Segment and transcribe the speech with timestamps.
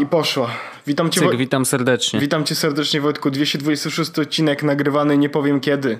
[0.00, 0.50] I poszła.
[0.86, 2.20] Witam cię, Cyk, witam serdecznie.
[2.20, 3.30] witam cię serdecznie Wojtku.
[3.30, 5.98] 226 odcinek nagrywany nie powiem kiedy.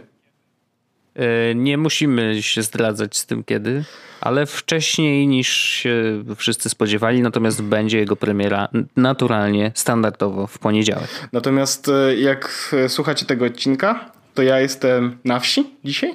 [1.16, 3.84] E, Nie musimy się zdradzać z tym kiedy,
[4.20, 11.28] ale wcześniej niż się wszyscy spodziewali, natomiast będzie jego premiera naturalnie, standardowo w poniedziałek.
[11.33, 16.14] Natomiast e, jak e, słuchacie tego odcinka, to ja jestem na wsi dzisiaj.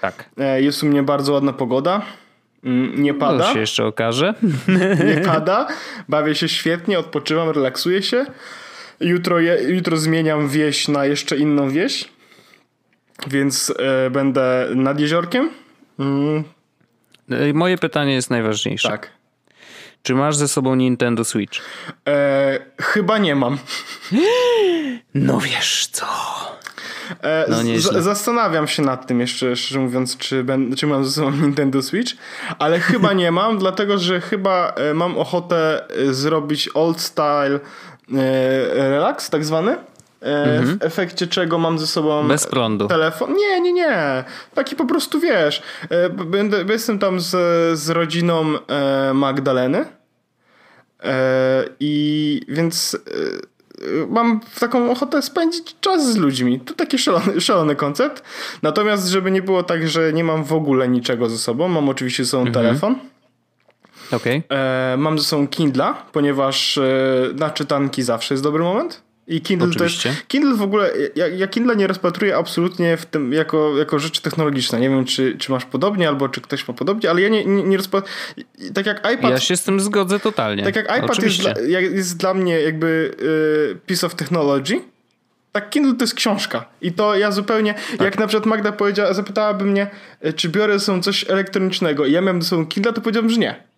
[0.00, 0.30] Tak.
[0.56, 2.02] Jest u mnie bardzo ładna pogoda.
[2.64, 4.34] Mm, Nie To pada, się jeszcze okaże.
[5.06, 5.68] nie pada.
[6.08, 8.26] Bawię się świetnie, odpoczywam, relaksuję się.
[9.00, 12.08] Jutro, je, jutro zmieniam wieś na jeszcze inną wieś.
[13.26, 15.50] Więc e, będę nad jeziorkiem.
[15.98, 16.44] Mm,
[17.30, 18.88] E, Moje pytanie jest najważniejsze.
[18.88, 19.10] tak.
[20.02, 21.60] Czy masz ze sobą Nintendo Switch?
[22.08, 23.58] E, chyba nie mam.
[25.14, 26.06] No wiesz co.
[27.22, 31.10] E, No z- zastanawiam się nad tym jeszcze, szczerze mówiąc, czy, ben, czy mam ze
[31.10, 32.12] sobą Nintendo Switch,
[32.58, 37.60] ale chyba nie mam, dlatego że chyba e, mam ochotę e, zrobić old style
[38.74, 39.72] relax, tak zwany.
[39.72, 42.28] E, W efekcie czego mam ze sobą Mhm.
[42.28, 42.88] Bez prądu.
[42.88, 43.34] telefon.
[43.36, 44.24] Nie, nie, nie.
[44.54, 45.62] Taki po prostu wiesz.
[46.26, 47.30] Będę, jestem tam z,
[47.78, 48.44] z rodziną
[49.14, 49.84] Magdaleny.
[51.80, 52.96] I więc
[54.08, 56.60] mam taką ochotę spędzić czas z ludźmi.
[56.60, 58.22] To taki szalony, szalony koncept.
[58.62, 62.24] Natomiast, żeby nie było tak, że nie mam w ogóle niczego ze sobą, mam oczywiście
[62.24, 62.96] ze sobą telefon.
[64.12, 64.42] Okej.
[64.48, 66.82] E, mam ze sobą Kindla, ponieważ e,
[67.34, 69.01] na czytanki zawsze jest dobry moment.
[69.26, 70.08] I Kindle Oczywiście.
[70.08, 70.28] jest.
[70.28, 70.90] Kindle w ogóle.
[71.16, 74.80] Ja, ja Kindle nie rozpatruję absolutnie w tym jako, jako rzeczy technologiczne.
[74.80, 77.62] Nie wiem, czy, czy masz podobnie, albo czy ktoś ma podobnie, ale ja nie, nie,
[77.62, 78.14] nie rozpatruję.
[78.74, 79.30] Tak jak iPad.
[79.30, 80.62] Ja się z tym zgodzę totalnie.
[80.64, 83.14] Tak jak iPad jest dla, jest dla mnie jakby
[83.72, 84.80] y, piece of technology,
[85.52, 86.64] tak Kindle to jest książka.
[86.80, 88.00] I to ja zupełnie, Tak.
[88.00, 89.86] jak na przykład Magda powiedziała, zapytałaby mnie,
[90.26, 93.40] y, czy biorę sobą coś elektronicznego i ja miałem ze sobą Kindle, to powiedziałbym, że
[93.40, 93.71] nie.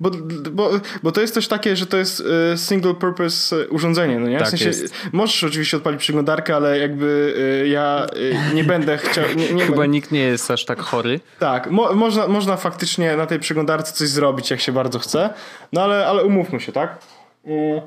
[0.00, 0.10] Bo,
[0.50, 0.70] bo,
[1.02, 2.20] bo to jest też takie, że to jest
[2.54, 4.38] y, single purpose y, urządzenie, no nie?
[4.38, 4.94] Tak w sensie, jest.
[5.12, 7.34] możesz oczywiście odpalić przeglądarkę, ale jakby
[7.64, 8.06] y, ja
[8.54, 9.24] nie będę chciał...
[9.36, 11.20] Nie, nie Chyba nikt nie jest aż tak chory.
[11.38, 15.30] tak, mo można, można faktycznie na tej przeglądarce coś zrobić, jak się bardzo chce,
[15.72, 16.98] no ale, ale umówmy się, tak?
[17.44, 17.80] Mm.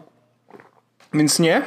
[1.14, 1.62] Więc nie.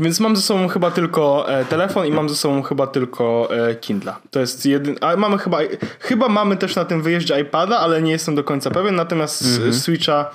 [0.00, 3.74] Więc mam ze sobą chyba tylko e, telefon i mam ze sobą chyba tylko e,
[3.74, 4.18] Kindla.
[4.30, 4.96] To jest jeden.
[5.00, 5.58] A mamy chyba.
[6.00, 8.94] Chyba mamy też na tym wyjeździe iPada, ale nie jestem do końca pewien.
[8.96, 9.68] Natomiast Mhm.
[9.70, 10.30] s- Switcha,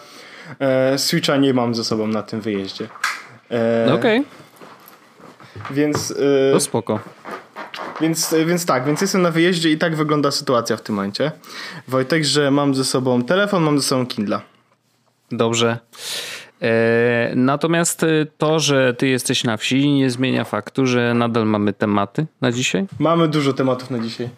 [0.59, 2.88] e, Switcha nie mam ze sobą na tym wyjeździe.
[3.52, 4.24] E, No Okej,
[5.72, 6.12] Więc.
[6.12, 7.00] E, to spoko.
[8.02, 11.31] więc, więc tak, więc jestem na wyjeździe i tak wygląda sytuacja w tym momencie.
[11.88, 14.41] Wojtek, że mam ze sobą telefon, mam ze sobą Kindla.
[15.31, 15.78] Dobrze.
[16.63, 18.07] E, natomiast e,
[18.38, 22.85] to, że ty jesteś na wsi, nie zmienia faktu, że nadal mamy tematy na dzisiaj.
[23.00, 24.29] Mamy dużo tematów na dzisiaj.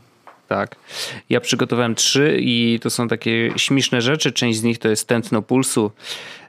[0.47, 0.75] Tak.
[1.29, 4.31] Ja przygotowałem trzy i to są takie śmieszne rzeczy.
[4.31, 5.91] Część z nich to jest tętno pulsu,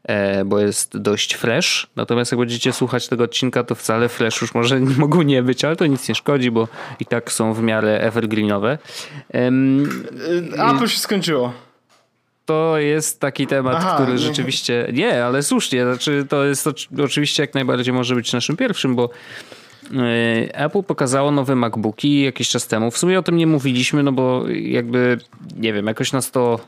[0.04, 1.86] e, bo jest dość fresh.
[1.97, 5.65] Natomiast jak będziecie słuchać tego odcinka, to wcale fresh już może nie mogą nie być,
[5.65, 6.69] ale to nic nie szkodzi, bo
[7.00, 8.78] i tak są w miarę evergreenowe.
[9.31, 9.84] Em,
[10.54, 11.53] Y, A, to się skończyło.
[12.46, 14.18] To jest taki temat, Aha, który nie.
[14.18, 14.88] rzeczywiście.
[14.92, 15.84] Nie, ale słusznie.
[15.84, 19.10] Znaczy, to jest oczy- oczywiście jak najbardziej może być naszym pierwszym, bo
[19.90, 19.98] yy,
[20.52, 22.90] Apple pokazało nowe MacBooki jakiś czas temu.
[22.90, 25.18] W sumie o tym nie mówiliśmy, no bo jakby
[25.56, 26.60] nie wiem, jakoś nas to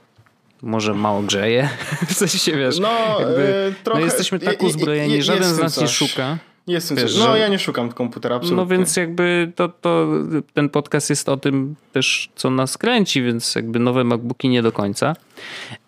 [0.63, 1.69] może mało grzeje.
[2.09, 5.45] W sensie wiesz, No, jakby, y, trochę- no jesteśmy tak je- je- uzbrojeni, je- żaden
[5.55, 5.97] z nas nie coś.
[5.97, 6.39] szuka.
[6.69, 7.19] Jestem Wiesz.
[7.19, 8.57] No, że- ja nie szukam komputera, absolutnie.
[8.57, 10.07] No więc jakby to, to
[10.55, 14.73] ten podcast jest o tym też, co nas kręci, więc jakby nowe MacBooki nie do
[14.73, 15.17] końca.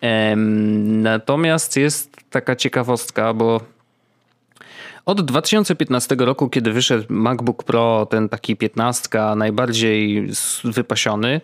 [0.01, 3.61] Em, natomiast jest taka ciekawostka, bo
[5.05, 10.27] od 2015 roku, kiedy wyszedł MacBook Pro, ten taki 15, najbardziej
[10.63, 11.41] wypasiony,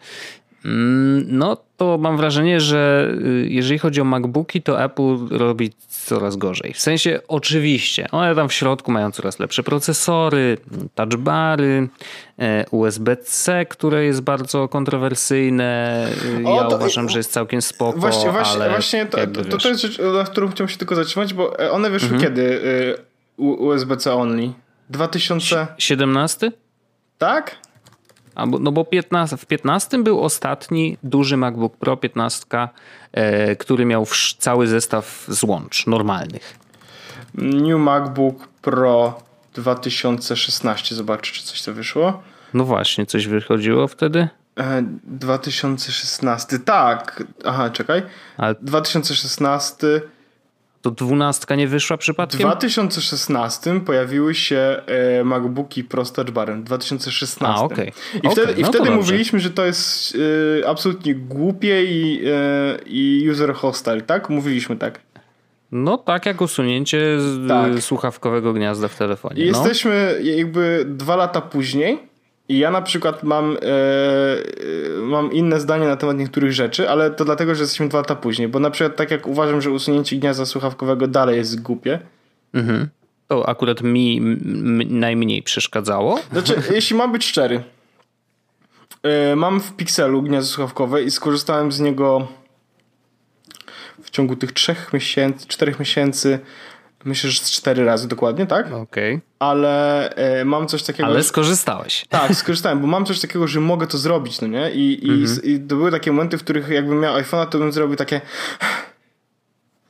[0.66, 6.36] mm, no to mam wrażenie, że y, jeżeli chodzi o MacBooki, to Apple robi coraz
[6.36, 6.74] gorzej.
[6.74, 10.58] W sensie oczywiście, one tam w środku mają coraz lepsze procesory,
[10.96, 11.90] touchbary,
[12.40, 16.08] e, USB-C, które jest bardzo kontrowersyjne.
[16.42, 19.70] Y, O, Ja to- uważam, że jest całkiem spoko, Właśnie, właśnie, właśnie to, to, to,
[19.70, 22.24] jest rzecz, na którą chciałem się tylko zatrzymać, bo e, one wyszły Mhm.
[22.24, 22.62] kiedy?
[23.38, 24.50] U- USB-C only?
[24.90, 25.68] 2000.
[25.78, 26.52] 17?
[27.18, 27.56] Tak?
[28.38, 32.46] Albo, no bo 15, w 15 był ostatni duży MacBook Pro 15,
[33.12, 34.08] e, który miał
[34.38, 36.60] cały zestaw złącz normalnych.
[37.34, 39.22] New MacBook Pro
[39.54, 40.96] 2016.
[40.96, 42.24] Zobaczę, czy coś to wyszło.
[42.54, 44.28] No właśnie, coś wychodziło wtedy?
[44.60, 46.60] E, 2016.
[46.60, 47.24] Tak.
[47.46, 48.04] Aha, czekaj.
[48.38, 49.88] Ale 2016.
[50.82, 52.40] to 12 nie wyszła W przypadkiem?
[52.40, 56.62] 2016 pojawiły się e, MacBooki Pro z Touch Barem.
[56.62, 57.62] W 2016.
[57.62, 57.92] A, okej.
[58.14, 58.98] I Okej, wtedy, i no to wtedy dobrze.
[58.98, 60.18] mówiliśmy, że to jest
[60.62, 64.30] e, absolutnie głupie i, e, i user hostile, tak?
[64.30, 65.00] Mówiliśmy tak.
[65.72, 67.84] No tak jak usunięcie z, tak.
[67.84, 69.46] słuchawkowego gniazda w telefonie.
[69.46, 69.58] I no.
[69.58, 72.00] Jesteśmy jakby dwa lata później
[72.50, 77.12] i ja na przykład mam, e, e, mam inne zdanie na temat niektórych rzeczy, ale
[77.12, 80.16] to dlatego, że jesteśmy dwa lata później, bo na przykład tak jak uważam, że usunięcie
[80.16, 82.00] gniazda słuchawkowego dalej jest głupie,
[82.54, 82.88] mhm.
[83.28, 84.22] to akurat mi
[84.90, 86.20] najmniej przeszkadzało.
[86.32, 87.64] Znaczy, jeśli mam być szczery,
[89.04, 92.28] e, mam w Pixelu gniazdo słuchawkowe i skorzystałem z niego
[94.04, 96.40] w ciągu tych trzech miesięcy, czterech miesięcy
[97.08, 98.66] Myślę, że z cztery razy dokładnie, tak?
[98.66, 99.16] Okej.
[99.16, 99.22] Okay.
[99.40, 101.10] Ale e, mam coś takiego.
[101.10, 102.06] Ale skorzystałeś.
[102.10, 104.72] Tak, skorzystałem, bo mam coś takiego, że mogę to zrobić, no nie?
[104.72, 105.44] I, i, mhm.
[105.44, 108.22] i to były takie momenty, w których jakbym miał iPhone'a, to bym zrobił takie.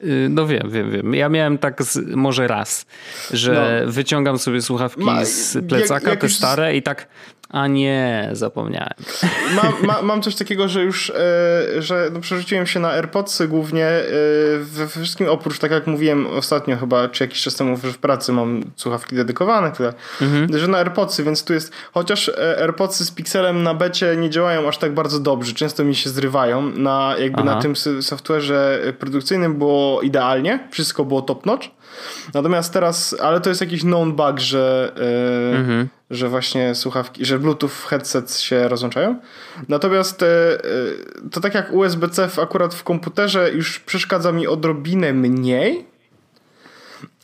[0.03, 1.13] Y, no wiem, wiem, wiem.
[1.13, 2.85] Ja miałem tak z, może raz,
[3.31, 3.91] że no.
[3.91, 7.07] wyciągam sobie słuchawki Ma, z plecaka, jak te stare i tak
[7.49, 8.93] a nie, zapomniałem.
[9.55, 13.85] Mam, ma, mam coś takiego, że już e, że no, przerzuciłem się na AirPodsy głównie
[13.85, 14.03] e,
[14.59, 18.63] we wszystkim, oprócz tak jak mówiłem ostatnio chyba, czy jakiś czas temu w pracy mam
[18.75, 20.59] słuchawki dedykowane, które, mhm.
[20.59, 24.67] że na AirPodsy, więc tu jest, chociaż e, AirPodsy z Pixelem na becie nie działają
[24.67, 27.55] aż tak bardzo dobrze, często mi się zrywają, na jakby Aha.
[27.55, 31.67] na tym software'ze produkcyjnym było idealnie, wszystko było top notch,
[32.33, 34.91] natomiast teraz, ale to jest jakiś known bug, że
[35.53, 39.19] e, mhm że właśnie słuchawki, że Bluetooth headset się rozłączają.
[39.69, 40.27] Natomiast e,
[41.31, 45.85] to tak jak USB-C akurat w komputerze już przeszkadza mi odrobinę mniej,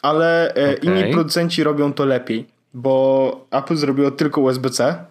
[0.02, 0.74] ale okay.
[0.74, 5.06] Inni producenci robią to lepiej, bo Apple zrobiło tylko USB-C,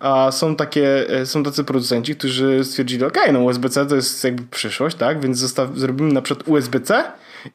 [0.00, 4.96] a są takie, są tacy producenci, którzy stwierdzili, ok, no USB-C to jest jakby przyszłość,
[4.96, 7.04] tak, więc zostaw, zrobimy na przykład USB-C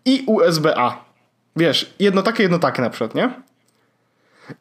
[0.06, 1.05] i USB-A.
[1.56, 3.30] Wiesz, jedno takie, jedno takie na przykład, nie?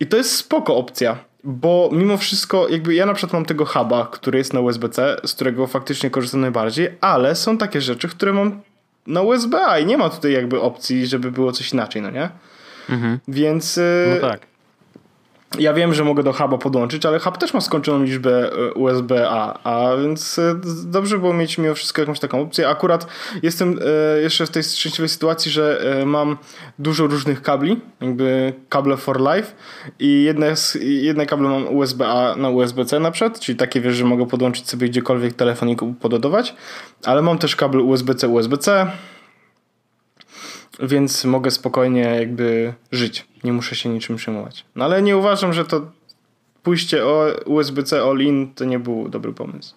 [0.00, 4.08] I to jest spoko opcja, bo mimo wszystko, jakby ja na przykład mam tego huba,
[4.12, 8.60] który jest na USB-C, z którego faktycznie korzystam najbardziej, ale są takie rzeczy, które mam
[9.06, 12.28] na USB-A i nie ma tutaj jakby opcji, żeby było coś inaczej, no nie?
[12.90, 13.18] Mhm.
[13.28, 13.78] Więc.
[13.78, 14.53] Y, no tak
[15.58, 19.58] ja wiem, że mogę do huba podłączyć, ale hub też ma skończoną liczbę e, USB-A,
[19.64, 20.54] a więc e,
[20.84, 22.68] dobrze było mieć mimo wszystko jakąś taką opcję.
[22.68, 23.06] Akurat
[23.42, 23.78] jestem
[24.16, 26.36] e, jeszcze w tej szczęśliwej sytuacji, że mam
[26.78, 29.52] dużo różnych kabli, jakby kable for life
[29.98, 34.26] i jedne, jedne kable mam USB-A na USB-C na przykład, czyli takie wiesz, że mogę
[34.26, 36.54] podłączyć sobie gdziekolwiek telefon i pododować,
[37.04, 38.90] ale mam też kabel USB-C, USB-C,
[40.80, 43.26] więc mogę spokojnie jakby żyć.
[43.44, 44.64] Nie muszę się niczym przejmować.
[44.76, 45.90] No ale nie uważam, że to
[46.62, 49.74] pójście o USB-C all-in to nie był dobry pomysł.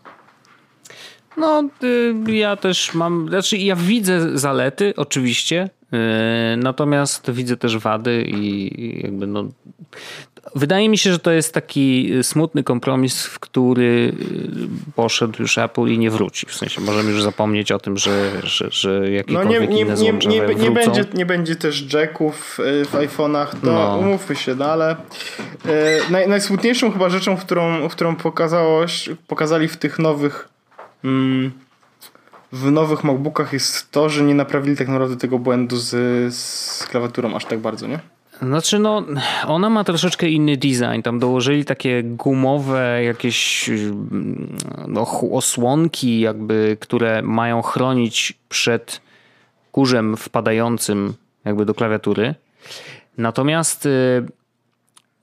[1.38, 8.24] No, y, ja też mam, znaczy ja widzę zalety, oczywiście, y, natomiast widzę też wady
[8.28, 9.48] i jakby no,
[10.56, 14.14] Wydaje mi się, że to jest taki smutny kompromis, w który
[14.96, 16.46] poszedł już Apple i nie wróci.
[16.46, 19.96] W sensie możemy już zapomnieć o tym, że, że, że jakiekolwiek no nie, nie, inne
[19.96, 23.98] nie, nie, nie, będzie, nie będzie też jacków y, w iPhone'ach, to no.
[23.98, 24.96] umówmy się, no ale
[26.10, 30.50] naj, najsmutniejszą chyba rzeczą, którą, którą pokazałoś, pokazali w tych nowych
[31.04, 31.52] mm,
[32.52, 35.90] w nowych MacBookach jest to, że nie naprawili tak naprawdę tego błędu z,
[36.36, 38.00] z klawiaturą aż tak bardzo, nie?
[38.42, 39.04] Znaczy, no,
[39.48, 41.02] ona ma troszeczkę inny design.
[41.04, 43.70] Tam dołożyli takie gumowe jakieś
[44.88, 49.02] no, osłonki, jakby, które mają chronić przed
[49.72, 51.14] kurzem wpadającym
[51.46, 52.36] jakby do klawiatury.
[53.18, 54.26] Natomiast y,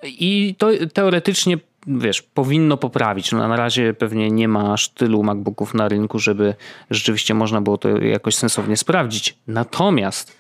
[0.05, 3.33] i to teoretycznie wiesz, powinno poprawić.
[3.33, 6.55] No, na razie pewnie nie ma aż tylu MacBooków na rynku, żeby
[6.91, 9.39] rzeczywiście można było to jakoś sensownie sprawdzić.
[9.47, 10.37] Natomiast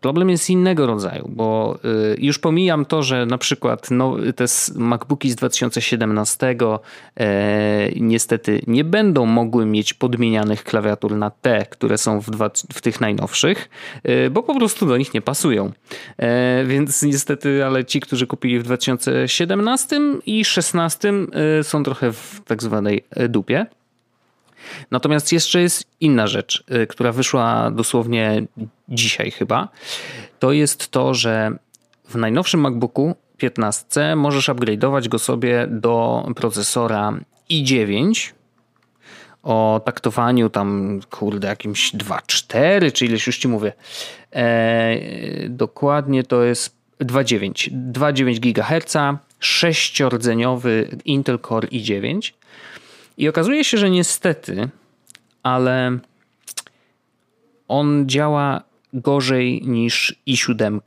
[0.00, 1.78] Problem jest innego rodzaju, bo
[2.14, 4.44] y, już pomijam to, że na przykład no, te
[4.74, 6.56] MacBooki z 2017
[7.16, 12.20] e, niestety nie będą mogły mieć podmienianych klawiatur na te, które są
[12.74, 13.70] w, tych najnowszych,
[14.02, 15.72] e, bo po prostu do nich nie pasują.
[16.18, 19.96] E, więc niestety, ale ci, którzy kupili w 2017
[20.26, 21.12] i 2016
[21.62, 23.66] są trochę w tak zwanej dupie.
[24.90, 28.46] Natomiast jeszcze jest inna rzecz, y, która wyszła dosłownie
[28.88, 29.68] dzisiaj chyba.
[30.38, 31.52] To jest to, że
[32.08, 37.12] w najnowszym MacBooku 15 możesz upgrade'ować go sobie do procesora
[37.50, 38.32] i9
[39.42, 43.72] o taktowaniu tam, kurde, jakimś 2.4, czy ileś już ci mówię.
[44.32, 44.96] E,
[45.48, 47.70] dokładnie to jest 2.9.
[47.92, 52.32] 2.9 GHz, sześciordzeniowy Intel Core i9
[53.20, 54.68] i okazuje się, że niestety,
[55.42, 55.98] ale
[57.68, 58.62] on działa
[58.92, 60.80] gorzej niż i7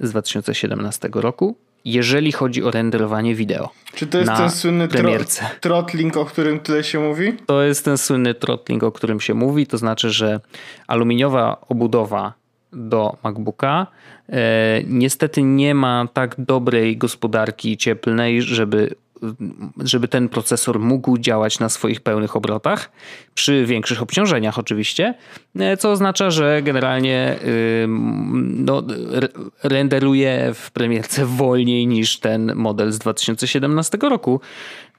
[0.00, 3.70] z 2017 roku jeżeli chodzi o renderowanie wideo.
[3.94, 5.10] Czy to jest ten słynny tro
[5.60, 7.32] throttling, o którym tyle się mówi?
[7.46, 9.66] To jest ten słynny throttling, o którym się mówi.
[9.66, 10.40] To znaczy, że
[10.86, 12.32] aluminiowa obudowa
[12.72, 13.86] do MacBooka
[14.28, 18.94] e, niestety nie ma tak dobrej gospodarki cieplnej, żeby
[19.84, 22.90] żeby ten procesor mógł działać na swoich pełnych obrotach,
[23.34, 25.14] przy większych obciążeniach oczywiście,
[25.58, 27.36] e, co oznacza, że generalnie
[28.36, 28.82] no,
[29.62, 34.40] renderuje w premierce wolniej niż ten model z 2017 roku.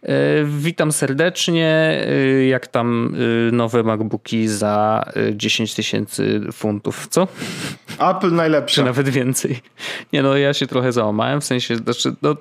[0.04, 0.10] E,
[0.46, 2.02] witam serdecznie.
[2.08, 3.16] E, jak tam
[3.52, 7.28] nowe MacBooki za 10 tysięcy funtów, co?
[8.00, 8.76] Apple najlepszy.
[8.76, 9.60] Czy nawet więcej.
[10.14, 12.36] Nie no, ja się trochę załamałem, w sensie, znaczy, no,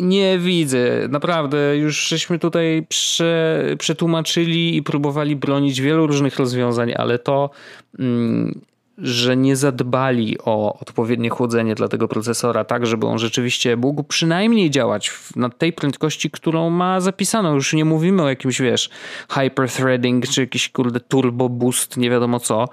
[0.00, 1.76] nie, widzę, naprawdę.
[1.76, 7.50] Już żeśmy tutaj prze, przetłumaczyli i próbowali bronić wielu różnych rozwiązań, ale to,
[7.98, 8.60] mm,
[8.98, 14.70] że nie zadbali o odpowiednie chłodzenie dla tego procesora, tak żeby on rzeczywiście mógł przynajmniej
[14.70, 17.54] działać na tej prędkości, którą ma zapisaną.
[17.54, 18.90] Już nie mówimy o jakimś, wiesz,
[19.30, 22.68] hyperthreading czy jakiś kurde turbo boost, nie wiadomo co.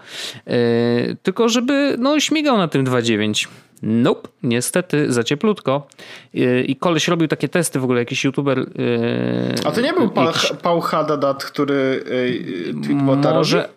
[0.47, 3.47] Yy, tylko żeby no śmigał na tym 2.9.
[3.83, 5.87] Nope, niestety za cieplutko.
[6.65, 8.57] I koleś robił takie testy w ogóle, jakiś youtuber.
[8.57, 8.65] Yy,
[9.65, 10.53] A to nie był jakiś...
[10.61, 12.03] Paul Hadadat, który
[12.89, 13.69] yy, Może...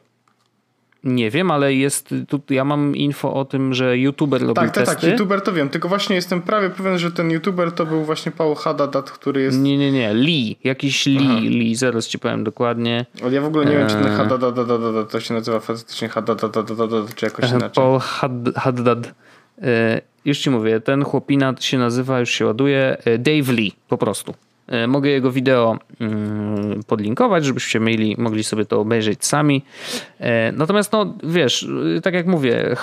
[1.05, 4.75] Nie wiem, ale jest tu, ja mam info o tym, że youtuber robił tak, tak,
[4.75, 4.95] testy.
[4.95, 8.05] Tak, tak, youtuber to wiem, tylko właśnie jestem prawie pewien, że ten youtuber to był
[8.05, 9.59] właśnie Paul Hadadat, który jest...
[9.59, 11.41] Nie, nie, nie, Lee, jakiś Lee, Aha.
[11.41, 13.07] Lee, zaraz ci powiem dokładnie.
[13.23, 16.57] Ale ja w ogóle nie wiem, czy ten Hadadat to się nazywa faktycznie Hadadat,
[17.15, 17.71] czy jakoś inaczej.
[17.75, 18.01] Paul
[18.57, 19.15] Haddad.
[19.63, 23.99] E, już ci mówię, ten chłopina się nazywa, już się ładuje, e, Dave Lee po
[23.99, 24.35] prostu.
[24.69, 29.65] E, mogę jego wideo mm, podlinkować, żebyście mieli, mogli sobie to obejrzeć sami.
[30.53, 31.69] Natomiast, no wiesz,
[32.03, 32.77] tak jak mówię,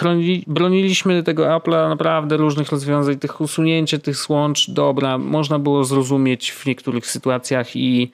[0.47, 6.65] broniliśmy tego Apple'a naprawdę różnych rozwiązań, tych usunięcie tych słącz, dobra, można było zrozumieć w
[6.65, 8.11] niektórych sytuacjach i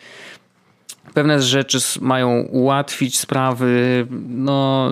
[1.13, 4.87] pewne rzeczy mają ułatwić sprawy, no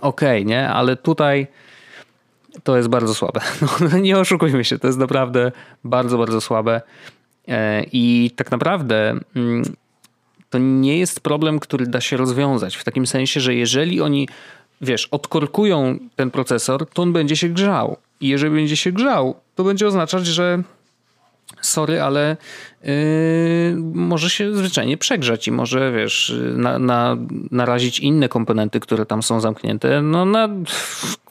[0.00, 0.68] okej, okay, nie?
[0.68, 1.46] Ale tutaj
[2.64, 3.40] to jest bardzo słabe.
[3.92, 5.52] No, nie oszukujmy się, to jest naprawdę
[5.84, 6.80] bardzo, bardzo słabe.
[7.48, 9.62] E, I tak naprawdę mm,
[10.50, 12.76] to nie jest problem, który da się rozwiązać.
[12.76, 14.28] W takim sensie, że jeżeli oni,
[14.80, 17.96] wiesz, odkorkują ten procesor, to on będzie się grzał.
[18.20, 20.62] I jeżeli będzie się grzał, to będzie oznaczać, że
[21.60, 22.36] sorry, ale
[23.94, 27.16] może się zwyczajnie przegrzać i może, wiesz, na, na,
[27.50, 30.48] narazić inne komponenty, które tam są zamknięte, no na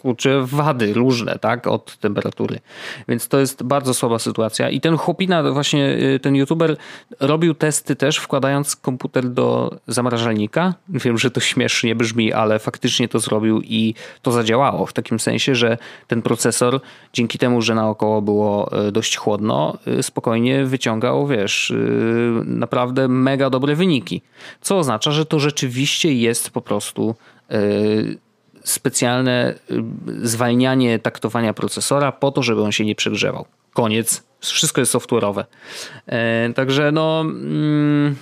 [0.02, 2.60] kurczę, wady różne, tak, od temperatury.
[3.08, 4.70] Więc to jest bardzo słaba sytuacja.
[4.70, 6.78] I ten chłopina, właśnie y, ten youtuber
[7.20, 10.74] robił testy też wkładając komputer do zamrażalnika.
[10.90, 14.86] Wiem, że to śmiesznie brzmi, ale faktycznie to zrobił i to zadziałało.
[14.86, 15.78] W takim sensie, że
[16.08, 16.82] ten procesor
[17.14, 21.41] dzięki temu, że naokoło było y, dość chłodno, spokojnie wyciągał, wiesz,
[22.46, 24.22] naprawdę mega dobre wyniki.
[24.62, 27.16] Co oznacza, że to rzeczywiście jest po prostu
[28.64, 33.46] specjalne y, zwalnianie taktowania procesora po to, żeby on się nie przegrzewał.
[33.74, 34.24] Koniec.
[34.40, 35.44] Wszystko jest software'owe.
[36.08, 37.22] E, także no...
[37.22, 38.16] Mm,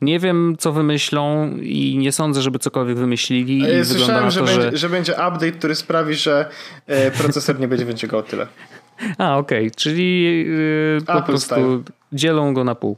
[0.00, 3.58] nie wiem, co wymyślą i nie sądzę, żeby cokolwiek wymyślili.
[3.58, 4.76] Ja słyszałem, że, to, będzie, że...
[4.76, 6.48] że będzie update, który sprawi, że
[6.86, 8.46] e, procesor nie będzie wyciągał tyle.
[9.18, 9.70] A, okej, okay.
[9.76, 11.82] czyli yy, po prostu style.
[12.12, 12.96] dzielą go na pół.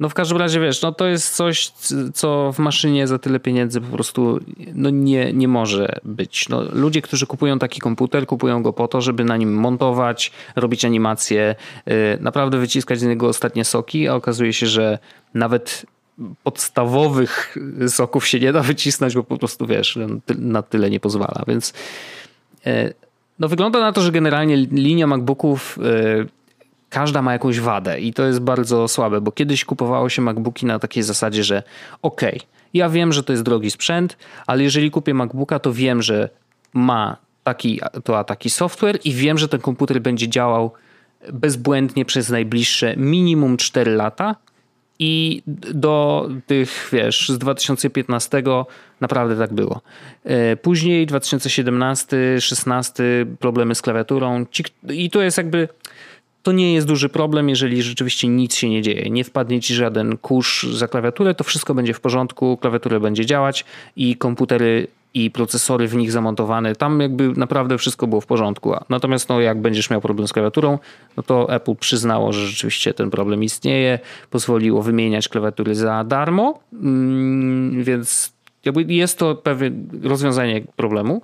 [0.00, 1.72] No w każdym razie wiesz, no to jest coś,
[2.14, 4.40] co w maszynie za tyle pieniędzy po prostu
[4.74, 6.48] no nie, nie może być.
[6.48, 10.84] No, ludzie, którzy kupują taki komputer, kupują go po to, żeby na nim montować, robić
[10.84, 11.54] animacje,
[11.86, 14.98] yy, naprawdę wyciskać z niego ostatnie soki, a okazuje się, że
[15.34, 15.86] nawet
[16.42, 17.56] podstawowych
[17.88, 19.98] soków się nie da wycisnąć, bo po prostu wiesz,
[20.38, 21.72] na tyle nie pozwala, więc
[22.66, 22.94] yy,
[23.38, 26.26] no wygląda na to, że generalnie linia MacBooków yy,
[26.88, 30.78] każda ma jakąś wadę i to jest bardzo słabe, bo kiedyś kupowało się MacBooki na
[30.78, 31.62] takiej zasadzie, że
[32.02, 36.02] okej, okay, ja wiem, że to jest drogi sprzęt, ale jeżeli kupię MacBooka, to wiem,
[36.02, 36.28] że
[36.74, 40.72] ma taki, to taki software i wiem, że ten komputer będzie działał
[41.32, 44.36] bezbłędnie przez najbliższe minimum 4 lata
[44.98, 45.42] i
[45.74, 48.42] do tych, wiesz, z 2015
[49.00, 49.80] naprawdę tak było.
[50.24, 53.04] E, później 2017, 16
[53.38, 54.46] problemy z klawiaturą
[54.88, 55.68] i to jest jakby
[56.42, 59.10] to nie jest duży problem, jeżeli rzeczywiście nic się nie dzieje.
[59.10, 63.64] Nie wpadnie ci żaden kurz za klawiaturę, to wszystko będzie w porządku, klawiatura będzie działać
[63.96, 68.74] i komputery i procesory w nich zamontowane, tam jakby naprawdę wszystko było w porządku.
[68.88, 70.78] Natomiast no, jak będziesz miał problem z klawiaturą,
[71.16, 73.98] no to Apple przyznało, że rzeczywiście ten problem istnieje,
[74.30, 78.32] pozwoliło wymieniać klawiatury za darmo, mm, więc
[78.64, 79.70] jakby jest to pewne
[80.02, 81.22] rozwiązanie problemu.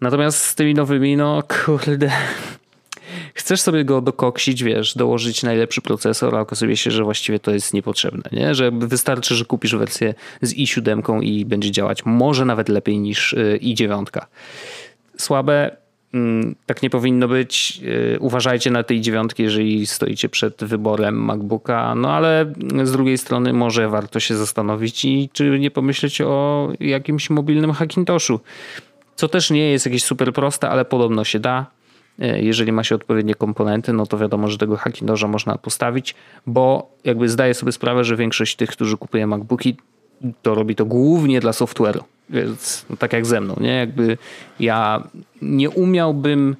[0.00, 2.10] Natomiast z tymi nowymi, no kurde,
[3.34, 7.74] chcesz sobie go dokoksić, wiesz, dołożyć najlepszy procesor, a okazuje się, że właściwie to jest
[7.74, 8.54] niepotrzebne, nie?
[8.54, 13.58] Że wystarczy, że kupisz wersję z i7 i będzie działać może nawet lepiej niż y,
[13.62, 14.04] i9.
[15.16, 15.76] Słabe,
[16.14, 17.80] mm, tak nie powinno być.
[18.14, 22.52] Y, uważajcie na tej dziewiątki, jeżeli stoicie przed wyborem MacBooka, no ale
[22.84, 28.40] z drugiej strony może warto się zastanowić i czy nie pomyśleć o jakimś mobilnym Hackintoshu.
[29.16, 31.77] Co też nie jest jakieś super proste, ale podobno się da.
[32.18, 36.14] E, jeżeli ma się odpowiednie komponenty, no to wiadomo, że tego Hackintosha można postawić,
[36.46, 39.76] bo jakby zdaję sobie sprawę, że większość tych, którzy kupuje MacBooki,
[40.42, 42.00] to robi to głównie dla software'u.
[42.30, 43.72] Więc no tak jak ze mną, nie?
[43.74, 44.18] Jakby
[44.60, 45.02] ja
[45.42, 46.56] nie umiałbym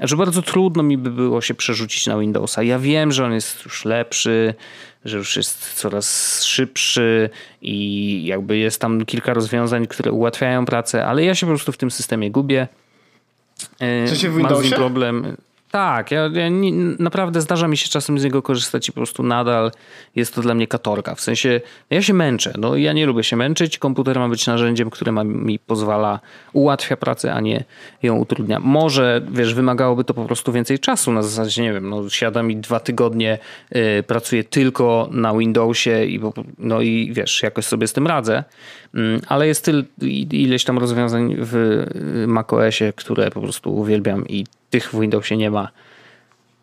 [0.00, 2.62] że bardzo trudno mi by było się przerzucić na Windowsa.
[2.62, 4.54] Ja wiem, że on jest już lepszy,
[5.04, 7.30] że już jest coraz szybszy
[7.62, 11.76] i jakby jest tam kilka rozwiązań, które ułatwiają pracę, ale ja się po prostu w
[11.76, 12.68] tym systemie gubię.
[14.08, 14.70] Co się w Windowsie?
[14.70, 15.36] Mam problem.
[15.70, 19.22] Tak, ja, ja nie, naprawdę zdarza mi się czasem z niego korzystać i po prostu
[19.22, 19.72] nadal
[20.16, 21.14] jest to dla mnie katorka.
[21.14, 22.52] W sensie, ja się męczę.
[22.58, 23.78] No, ja nie lubię się męczyć.
[23.78, 26.20] Komputer ma być narzędziem, które ma, mi pozwala,
[26.52, 27.64] ułatwia pracę, a nie
[28.02, 28.58] ją utrudnia.
[28.60, 31.12] Może, wiesz, wymagałoby to po prostu więcej czasu.
[31.12, 33.38] Na zasadzie, nie wiem, no, siadam i dwa tygodnie
[33.76, 36.20] y, pracuję tylko na Windowsie i,
[36.58, 38.44] no i wiesz, jakoś sobie z tym radzę.
[38.94, 39.84] Y, ale jest tyl,
[40.30, 45.50] ileś tam rozwiązań w y, macOSie, które po prostu uwielbiam i tych w Windowsie nie
[45.50, 45.68] ma,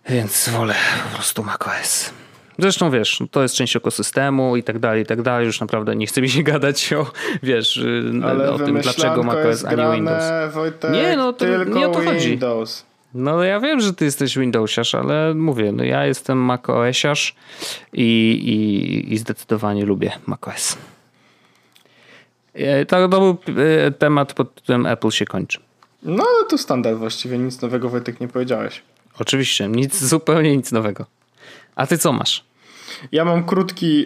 [0.09, 0.75] więc wolę
[1.09, 2.13] po prostu macOS.
[2.59, 5.45] Zresztą wiesz, to jest część ekosystemu i tak dalej, i tak dalej.
[5.45, 7.11] Już naprawdę nie chce mi się gadać o,
[7.43, 7.81] wiesz,
[8.23, 10.23] Ale o tym, dlaczego macOS, a nie Windows.
[10.53, 12.29] Wojtek, nie, no to nie o to chodzi.
[12.29, 12.85] Windows.
[13.13, 17.35] No ja wiem, że ty jesteś Windowsiarz, ale mówię, no ja jestem macOSiarz
[17.93, 20.77] i, i, i zdecydowanie lubię macOS.
[22.57, 25.59] E, to, to był e, temat, pod którym Apple się kończy.
[26.03, 27.37] No, to standard właściwie.
[27.37, 28.81] Nic nowego, Wojtek, nie powiedziałeś.
[29.19, 31.05] Oczywiście, nic, zupełnie nic nowego.
[31.75, 32.43] A ty co masz?
[33.11, 34.05] Ja mam krótki,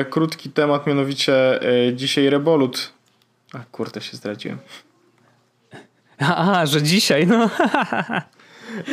[0.00, 2.92] e, krótki temat, mianowicie e, dzisiaj Revolut.
[3.52, 4.58] A kurde, się zdradziłem.
[6.18, 7.50] A, że dzisiaj, no.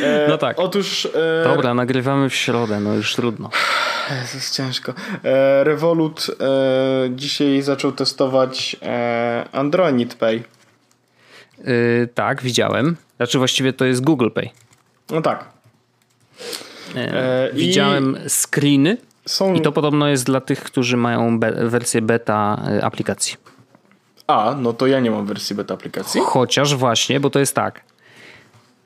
[0.02, 0.58] E, no tak.
[0.58, 1.08] Otóż.
[1.14, 3.50] E, Dobra, nagrywamy w środę, no już trudno.
[4.34, 4.94] Jest ciężko.
[5.24, 8.76] E, Revolut e, dzisiaj zaczął testować
[9.52, 10.42] Android Pay.
[11.64, 12.96] Yy, tak, widziałem.
[13.16, 14.50] Znaczy właściwie to jest Google Pay.
[15.10, 15.44] No tak.
[16.94, 17.02] Yy,
[17.52, 18.96] widziałem screeny
[19.26, 19.54] są...
[19.54, 23.36] i to podobno jest dla tych, którzy mają be wersję beta aplikacji.
[24.26, 26.20] A, no to ja nie mam wersji beta aplikacji.
[26.24, 27.84] Chociaż właśnie, bo to jest tak.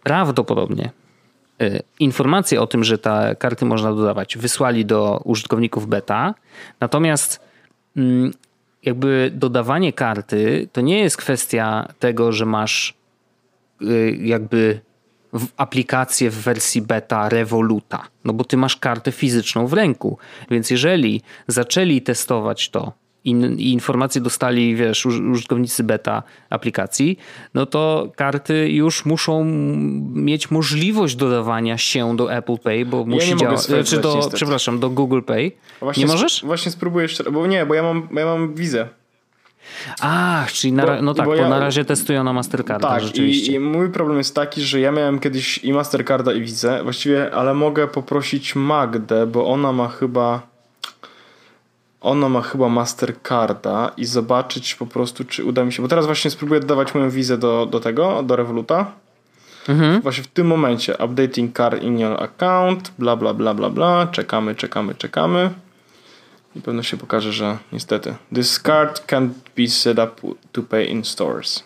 [0.03, 0.91] Prawdopodobnie
[1.63, 6.35] y, informacje o tym, że te karty można dodawać, wysłali do użytkowników beta,
[6.81, 7.41] natomiast
[7.97, 8.33] mm,
[8.83, 12.95] jakby dodawanie karty to nie jest kwestia tego, że masz
[13.83, 14.81] y, jakby
[15.57, 20.19] aplikację w wersji beta Revoluta, no bo ty masz kartę fizyczną w ręku.
[20.51, 22.93] Więc jeżeli zaczęli testować to
[23.25, 27.19] i informacje dostali, wiesz, użytkownicy beta aplikacji,
[27.55, 29.45] no to karty już muszą
[30.15, 34.37] mieć możliwość dodawania się do Apple Pay, bo musi ja działać, czy do, niestety.
[34.37, 35.53] przepraszam, do Google Pay.
[35.81, 36.45] Właśnie nie możesz?
[36.45, 38.89] Właśnie spróbuję jeszcze, bo nie, bo ja mam, ja mam wizę.
[40.01, 43.53] Ach, czyli na, bo, no tak, bo, ja, na razie testują na Mastercarda tak, rzeczywiście.
[43.53, 47.35] I, I mój problem jest taki, że ja miałem kiedyś i Mastercarda i Vizę, właściwie,
[47.35, 50.54] ale mogę poprosić Magdę, bo ona ma chyba
[52.05, 55.83] ona ma chyba Mastercarda i zobaczyć po prostu, czy uda mi się.
[55.83, 58.93] Bo teraz właśnie spróbuję dodawać moją wizę do, do tego, do Revoluta.
[59.69, 60.01] Mhm.
[60.01, 64.07] Właśnie w tym momencie updating card in your account, bla bla bla bla bla.
[64.07, 65.51] Czekamy, czekamy, czekamy.
[66.57, 71.05] I pewno się pokaże, że niestety this card can't be set up to pay in
[71.05, 71.65] stores.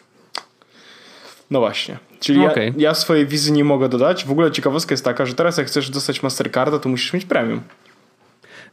[1.51, 1.99] No właśnie.
[2.21, 2.67] Czyli okay.
[2.67, 4.25] ja, ja swojej wizy nie mogę dodać.
[4.25, 7.61] W ogóle ciekawostka jest taka, że teraz jak chcesz dostać Mastercarda, to musisz mieć premium.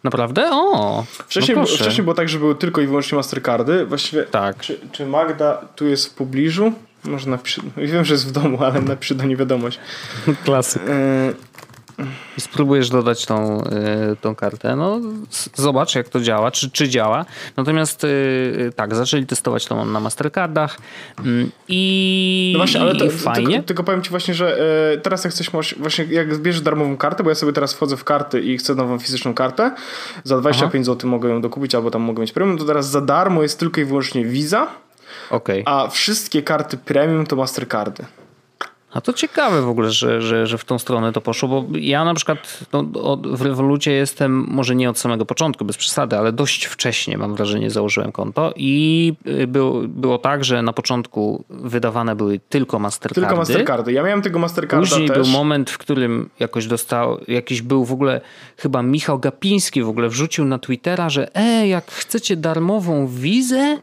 [0.04, 0.50] Naprawdę?
[0.52, 1.04] O!
[1.28, 3.86] Wcześniej, no wcześniej było tak, że były tylko i wyłącznie Mastercardy.
[3.86, 4.60] Właściwie, tak.
[4.60, 6.74] czy, czy Magda tu jest w pobliżu?
[7.04, 9.80] Może napisze, wiem, że jest w domu, ale napisze do niej wiadomość.
[10.46, 10.82] Klasyk.
[12.38, 14.76] I spróbujesz dodać tą, y, tą kartę.
[14.76, 15.00] No,
[15.56, 17.26] zobacz, jak to działa, czy, czy działa.
[17.58, 20.78] Natomiast y, tak, zaczęli testować to na Mastercardach
[21.20, 23.48] mm, i, no właśnie, ale to, fajnie.
[23.48, 24.58] Tylko, tylko, powiem ci właśnie, że
[24.94, 28.04] y, teraz jak chcesz, właśnie jak zbierzesz darmową kartę, bo ja sobie teraz wchodzę w
[28.04, 29.72] karty i chcę nową fizyczną kartę,
[30.24, 30.94] za 25 Aha.
[30.94, 33.82] zł mogę ją dokupić albo tam mogę mieć premium, to teraz za darmo jest tylko
[33.82, 34.68] i wyłącznie Visa,
[35.30, 35.64] okay.
[35.66, 38.06] a wszystkie karty premium to Mastercardy.
[38.96, 42.06] A to ciekawe w ogóle, że, że, że w tą stronę to poszło, bo ja
[42.06, 42.84] na przykład no,
[43.18, 47.70] w Revolucie jestem może nie od samego początku, bez przesady, ale dość wcześnie mam wrażenie
[47.72, 53.22] założyłem konto i y, było, było tak, że na początku wydawane były tylko Mastercardy.
[53.22, 53.94] Tylko Mastercardy.
[53.94, 55.18] Ja miałem tego Mastercarda Później też.
[55.18, 58.22] był moment, w którym jakoś dostał, jakiś był w ogóle,
[58.58, 63.78] chyba Michał Gapiński w ogóle wrzucił na Twittera, że e, jak chcecie darmową wizę,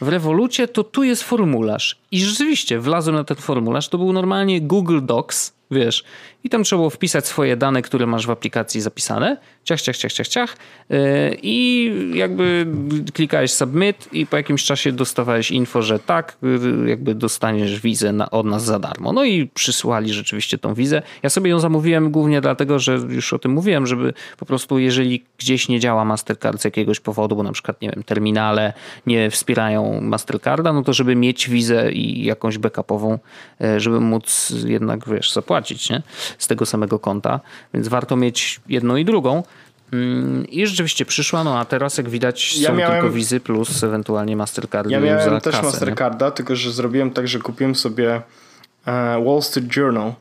[0.00, 1.98] w Revolucie to tu jest formularz.
[2.10, 3.88] I rzeczywiście wlazłem na ten formularz.
[3.88, 6.04] To był normalnie Google Docs, wiesz.
[6.44, 9.36] I tam trzeba było wpisać swoje dane, które masz w aplikacji zapisane.
[9.64, 10.56] Ciach, ciach, ciach, ciach, ciach.
[10.88, 10.98] Yy,
[11.42, 12.66] I jakby
[13.14, 18.30] klikałeś submit i po jakimś czasie dostawałeś info, że tak, yy, jakby dostaniesz wizę na,
[18.30, 19.12] od nas za darmo.
[19.12, 21.02] No i przysłali rzeczywiście tą wizę.
[21.22, 25.24] Ja sobie ją zamówiłem głównie dlatego, że już o tym mówiłem, żeby po prostu jeżeli
[25.38, 28.72] gdzieś nie działa Mastercard z jakiegoś powodu, bo na przykład, nie wiem, terminale
[29.06, 33.18] nie wspierają Mastercarda, no to żeby mieć wizę i jakąś backupową,
[33.60, 36.02] yy, żeby móc jednak, wiesz, zapłacić, nie?
[36.38, 37.40] Z tego samego konta,
[37.74, 39.42] więc warto mieć jedną i drugą.
[39.92, 43.84] Mm, I rzeczywiście przyszła, no a teraz jak widać są ja miałem, tylko wizy plus
[43.84, 46.32] ewentualnie Mastercardy Ja miałem też kasę, Mastercarda, nie?
[46.32, 48.22] tylko że zrobiłem tak, że kupiłem sobie
[48.86, 50.12] e, Wall Street Journal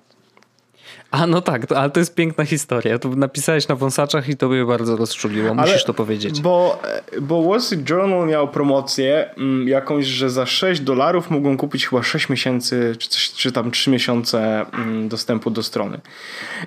[1.11, 2.99] a no tak, ale to jest piękna historia.
[2.99, 5.53] To napisałeś na wąsaczach i to mnie bardzo rozczuliło.
[5.53, 6.41] Musisz ale, to powiedzieć.
[6.41, 6.81] Bo,
[7.21, 12.03] bo Wall Street Journal miał promocję mm, jakąś, że za 6 dolarów mogą kupić chyba
[12.03, 15.99] 6 miesięcy, czy, coś, czy tam 3 miesiące mm, dostępu do strony.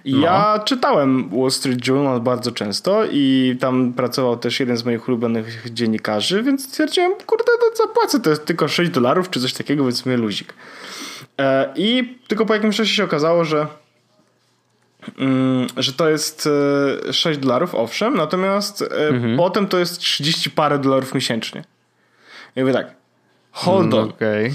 [0.04, 0.20] I no.
[0.20, 5.72] ja czytałem Wall Street Journal bardzo często i tam pracował też jeden z moich ulubionych
[5.72, 10.06] dziennikarzy, więc stwierdziłem, kurde, to zapłacę, to jest tylko 6 dolarów, czy coś takiego, więc
[10.06, 10.54] mnie luzik.
[11.38, 13.66] E, I tylko po jakimś czasie się okazało, że
[15.76, 16.48] że to jest
[17.12, 19.36] 6 e, dolarów, owszem, natomiast e, mhm.
[19.36, 21.64] potem to jest 30 parę dolarów miesięcznie.
[22.56, 22.94] I mówię tak,
[23.52, 24.08] hold on.
[24.08, 24.54] Okay.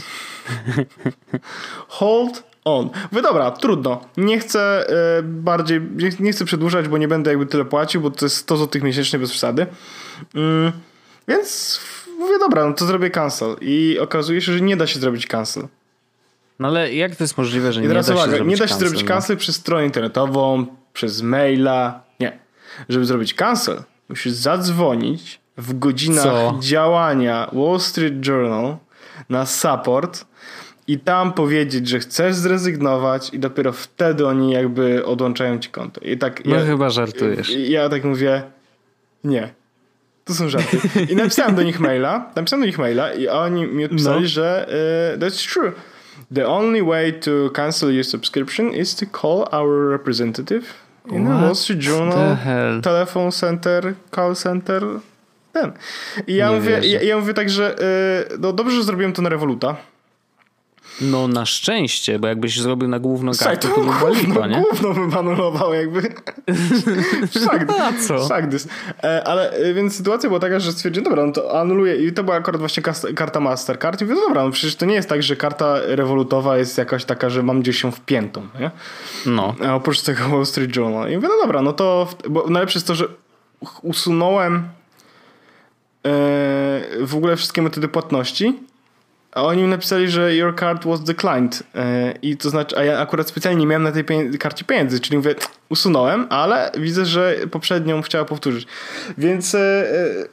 [1.88, 2.90] hold on.
[3.12, 4.02] Mówię, dobra, trudno.
[4.18, 5.82] Nie chcę e, bardziej,
[6.20, 9.20] nie chcę przedłużać, bo nie będę jakby tyle płacił, bo to jest 100 zł miesięcznie
[9.20, 9.66] bez przesady.
[10.36, 10.72] Mm,
[11.28, 11.80] więc
[12.20, 13.56] mówię, dobra, no to zrobię cancel.
[13.62, 15.68] I okazuje się, że nie da się zrobić cancel.
[16.60, 18.68] No ale jak to jest możliwe, że I nie da się uwaga, zrobić Nie da
[18.68, 19.40] się cancel, zrobić cancel no?
[19.40, 22.04] przez stronę internetową, przez maila.
[22.20, 22.40] Nie.
[22.90, 26.58] Żeby zrobić cancel, musisz zadzwonić w godzinach Co?
[26.60, 28.78] działania Wall Street Journal
[29.30, 30.26] na support
[30.88, 36.02] i tam powiedzieć, że chcesz zrezygnować i dopiero wtedy oni jakby odłączają ci konto.
[36.02, 37.50] I tak no ja, chyba żartujesz.
[37.50, 38.44] Ja tak mówię,
[39.24, 39.50] nie.
[40.26, 40.78] To są żarty.
[41.12, 44.28] I napisałem do nich maila, napisałem do nich maila i oni mi odpisali, no.
[44.28, 44.68] że
[45.18, 45.72] uh, that's true.
[46.32, 50.64] The only way to cancel your subscription is to call our representative
[51.12, 52.38] in What the Wall Street Journal,
[52.82, 55.02] telephone center, call center,
[55.54, 55.74] ten.
[56.28, 57.76] I ja, mówię, ja, ja mówię tak, że
[58.30, 59.76] yy, no dobrze, że zrobiłem to na Revoluta,
[61.02, 64.62] no na szczęście, bo jakbyś zrobił na główną kartę, to by była lipa, nie?
[64.62, 66.02] Główno by anulował jakby.
[67.46, 68.28] Szak, A co?
[68.28, 68.68] Szakdys.
[69.04, 72.24] E, ale e, więc sytuacja była taka, że stwierdziłem, dobra, no to anuluję i to
[72.24, 72.84] była akurat właśnie
[73.16, 76.58] karta Mastercard i mówię, no dobra, no przecież to nie jest tak, że karta rewolutowa
[76.58, 78.72] jest jakaś taka, że mam gdzieś ją wpiętą, nie?
[79.26, 79.56] No.
[79.68, 81.12] A oprócz tego Wall Street Journal.
[81.12, 83.08] I mówię, no dobra, no to, bo najlepsze jest to, że
[83.82, 84.62] usunąłem e,
[87.02, 88.54] w ogóle wszystkie metody płatności
[89.36, 91.64] a oni mi napisali, że your card was declined.
[91.76, 95.00] E, I to znaczy, a ja akurat specjalnie nie miałem na tej pieniędzy, karcie pieniędzy,
[95.00, 95.36] czyli mówię,
[95.70, 98.68] usunąłem, ale widzę, że poprzednią chciała powtórzyć.
[99.18, 99.60] Więc e,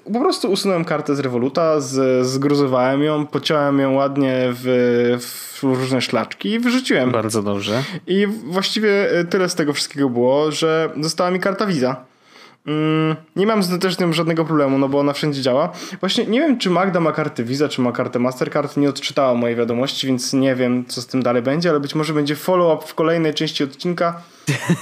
[0.07, 5.63] e, po prostu usunąłem kartę z Revoluta, z, zgruzowałem ją, pociąłem ją ładnie w, w
[5.63, 7.11] różne szlaczki i wyrzuciłem.
[7.11, 7.83] Bardzo dobrze.
[8.07, 12.12] I właściwie tyle z tego wszystkiego było, że została mi karta Visa.
[12.67, 15.73] Mm, nie mam z też tym żadnego problemu, no bo ona wszędzie działa.
[16.01, 18.77] Właśnie nie wiem, czy Magda ma kartę Visa, czy ma kartę Mastercard.
[18.77, 22.13] Nie odczytała mojej wiadomości, więc nie wiem, co z tym dalej będzie, ale być może
[22.13, 24.23] będzie follow-up w kolejnej części odcinka.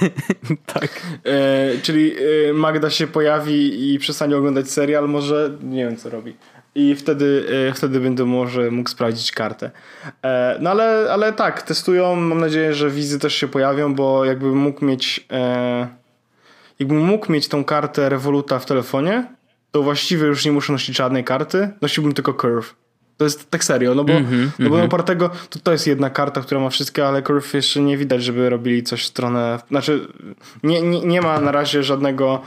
[0.73, 1.01] tak.
[1.25, 2.13] E, czyli
[2.49, 6.35] e, Magda się pojawi i przestanie oglądać serial, może nie wiem, co robi.
[6.75, 9.71] I wtedy, e, wtedy będę może mógł sprawdzić kartę.
[10.23, 12.15] E, no ale, ale tak, testują.
[12.15, 16.00] Mam nadzieję, że wizy też się pojawią, bo jakbym mógł mieć e,
[16.81, 19.27] jakbym mógł mieć tą kartę Revoluta w telefonie,
[19.71, 22.75] to właściwie już nie muszę nosić żadnej karty, nosiłbym tylko Curve.
[23.17, 24.87] To jest tak serio, no bo, mm -hmm, no bo mm -hmm.
[24.87, 28.49] opartego, to, to jest jedna karta, która ma wszystkie, ale Curve jeszcze nie widać, żeby
[28.49, 30.07] robili coś w stronę, znaczy
[30.63, 32.41] nie, nie, nie ma na razie żadnego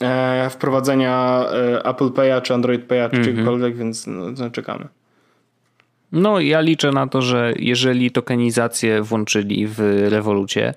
[0.00, 3.24] e, wprowadzenia e, Apple Pay'a czy Android Pay'a czy mm -hmm.
[3.24, 4.88] czegokolwiek, więc no, czekamy.
[6.12, 10.74] No, ja liczę na to, że jeżeli tokenizację włączyli w rewolucie,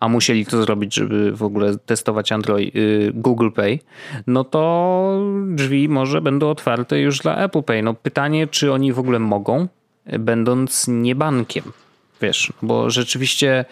[0.00, 3.78] a musieli to zrobić, żeby w ogóle testować Android, y, Google Pay,
[4.26, 7.82] no to drzwi może będą otwarte już dla Apple Pay.
[7.82, 9.68] No pytanie, czy oni w ogóle mogą,
[10.18, 11.64] będąc nie bankiem.
[12.20, 13.64] wiesz, bo rzeczywiście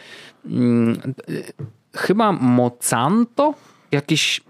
[0.49, 1.15] hmm,
[1.97, 3.55] chyba Mocanto
[3.93, 4.41] jakieś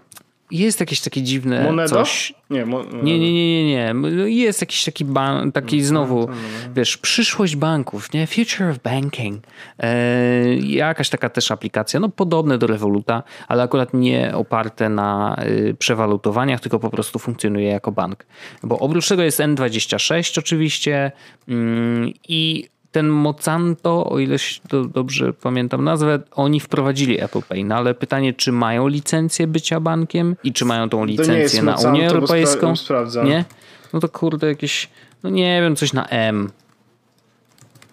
[0.51, 1.89] jest jakieś takie dziwne Monedo?
[1.89, 2.33] coś.
[2.49, 2.83] Nie, mo...
[2.83, 4.29] Nie, nie, nie, nie, nie.
[4.29, 6.29] Jest jakiś taki ban, taki znowu,
[6.75, 8.27] wiesz, przyszłość banków, nie?
[8.27, 9.43] Future of banking.
[9.79, 15.75] E, jakaś taka też aplikacja, no podobne do Revoluta, ale akurat nie oparte na y,
[15.79, 18.25] przewalutowaniach, tylko po prostu funkcjonuje jako bank.
[18.63, 21.11] Bo oprócz tego jest N26 oczywiście
[21.47, 24.37] mm, i ten Mocanto, o ile
[24.69, 29.79] do, dobrze pamiętam nazwę, oni wprowadzili Apple Pay, no ale pytanie, czy mają licencję bycia
[29.79, 32.75] bankiem i czy mają tą licencję na Unię Europejską?
[32.75, 33.45] Spra nie?
[33.93, 34.89] No to kurde jakieś,
[35.23, 36.51] no nie wiem, coś na M.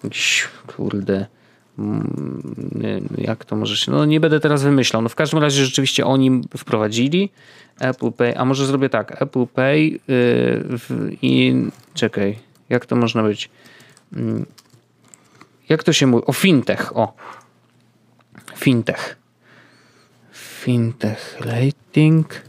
[0.04, 1.26] Jakiś, kurde,
[1.78, 5.02] mm, jak to może się, no nie będę teraz wymyślał.
[5.02, 7.30] No w każdym razie rzeczywiście oni wprowadzili
[7.80, 11.54] Apple Pay, a może zrobię tak, Apple Pay yy, w, i
[11.94, 13.50] czekaj, jak to można być?
[15.68, 16.24] Jak to się mówi?
[16.26, 17.14] O fintech, o.
[18.56, 19.16] Fintech.
[20.32, 22.42] Fintech rating.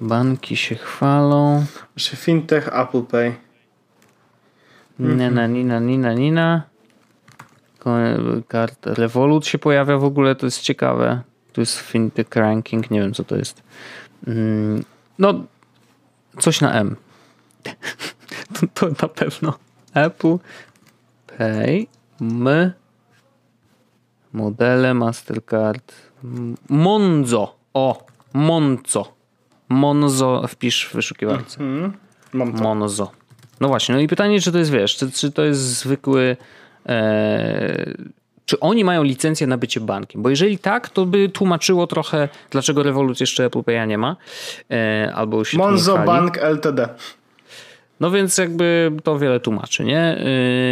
[0.00, 1.64] Banki się chwalą.
[1.96, 3.34] Czy fintech, Apple Pay.
[4.98, 6.62] Nina, nina, nina, nina.
[8.48, 11.22] Karta Revolut się pojawia w ogóle, to jest ciekawe.
[11.52, 13.62] Tu jest fintech ranking, nie wiem co to jest.
[14.26, 14.84] Mm,
[15.18, 15.34] no,
[16.38, 16.96] coś na M.
[18.60, 19.58] To, to na pewno.
[19.94, 20.38] Apple
[21.26, 21.86] Pay
[22.20, 22.72] My.
[24.32, 25.92] Modele Mastercard.
[26.68, 27.54] Monzo.
[27.74, 29.12] O, Monzo.
[29.68, 31.58] Monzo wpisz w wyszukiwarce.
[32.32, 32.62] Mam to.
[32.62, 33.10] Monzo.
[33.60, 36.36] No właśnie, no i pytanie, czy to jest, wiesz, czy, czy to jest zwykły...
[36.88, 37.94] E,
[38.44, 40.22] czy oni mają licencję na bycie bankiem?
[40.22, 44.16] Bo jeżeli tak, to by tłumaczyło trochę, dlaczego Revolut jeszcze Apple Pay'a nie ma.
[44.70, 46.88] E, albo się Monzo Bank Ltd.
[48.00, 50.24] No więc jakby to wiele tłumaczy, nie?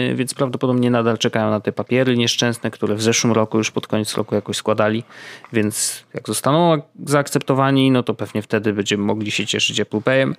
[0.09, 3.87] Yy, więc prawdopodobnie nadal czekają na te papiery nieszczęsne, które w zeszłym roku już pod
[3.87, 5.05] koniec roku jakoś składali,
[5.53, 10.35] więc jak zostaną zaakceptowani, no to pewnie wtedy będziemy mogli się cieszyć Apple Payem.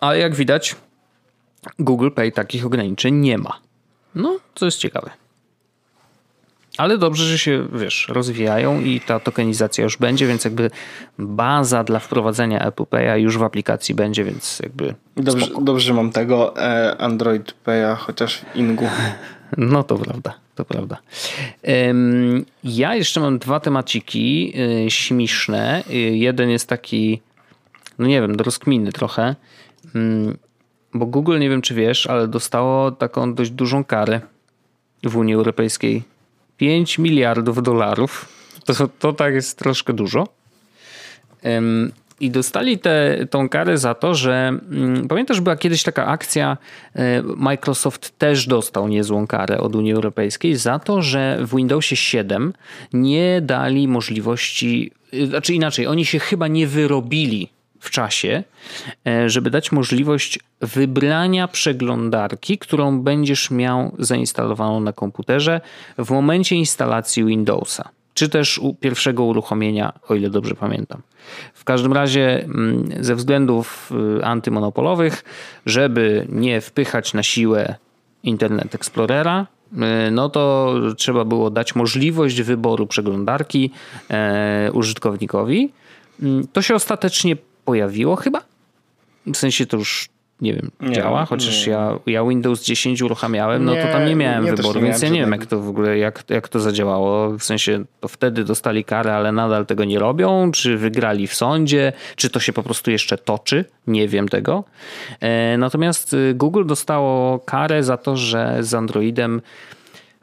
[0.00, 0.76] Ale jak widać,
[1.78, 3.60] Google Pay takich ograniczeń nie ma.
[4.14, 5.10] No, co jest ciekawe.
[6.78, 10.70] Ale dobrze, że się, wiesz, rozwijają i ta tokenizacja już będzie, więc jakby
[11.18, 16.10] baza dla wprowadzenia Apple Pay'a już w aplikacji będzie, więc jakby Dobrze, dobrze że mam
[16.12, 18.88] tego e, Android Pay'a, chociaż w Ingu.
[19.56, 20.98] No to prawda, to prawda.
[22.64, 24.52] Ja jeszcze mam dwa temaciki
[24.86, 25.82] y, śmieszne.
[25.90, 27.20] Y, jeden jest taki,
[27.98, 29.36] no nie wiem, do rozkminy trochę,
[29.94, 30.36] mm,
[30.94, 34.20] bo Google, nie wiem czy wiesz, ale dostało taką dość dużą karę
[35.04, 36.02] w Unii Europejskiej
[36.56, 38.28] 5 miliardów dolarów.
[38.64, 40.28] To, to tak jest troszkę dużo.
[42.20, 46.56] I dostali tę tą karę za to, że mm, pamiętasz, była kiedyś taka akcja,
[46.94, 52.52] e, Microsoft też dostał niezłą karę od Unii Europejskiej za to, że w Windowsie 7
[52.92, 57.53] nie dali możliwości, y, znaczy inaczej, oni się chyba nie wyrobili
[57.84, 58.42] w czasie,
[59.06, 65.60] e, żeby dać możliwość wybrania przeglądarki, którą będziesz miał zainstalowaną na komputerze
[65.98, 71.02] w momencie instalacji Windowsa, czy też pierwszego uruchomienia, o ile dobrze pamiętam.
[71.54, 75.24] W każdym razie, mm, ze względów y, antymonopolowych,
[75.66, 77.74] żeby nie wpychać na siłę
[78.22, 83.70] Internet Explorera, y, no to trzeba było dać możliwość wyboru przeglądarki
[84.10, 85.72] e, użytkownikowi.
[86.22, 88.40] Mm, to się ostatecznie pojawiło chyba.
[89.26, 90.08] W sensie to już
[90.40, 91.72] nie wiem, nie, działa, chociaż nie.
[91.72, 95.20] Ja, ja Windows 10 uruchamiałem, no to tam nie miałem wyboru, nie więc ja nie
[95.20, 97.38] wiem jak to w ogóle, jak, jak to zadziałało.
[97.38, 101.92] W sensie to wtedy dostali karę, ale nadal tego nie robią, czy wygrali w sądzie,
[102.16, 104.64] czy to się po prostu jeszcze toczy, nie wiem tego.
[105.20, 109.40] E, natomiast y, Google dostało karę za to, że z Androidem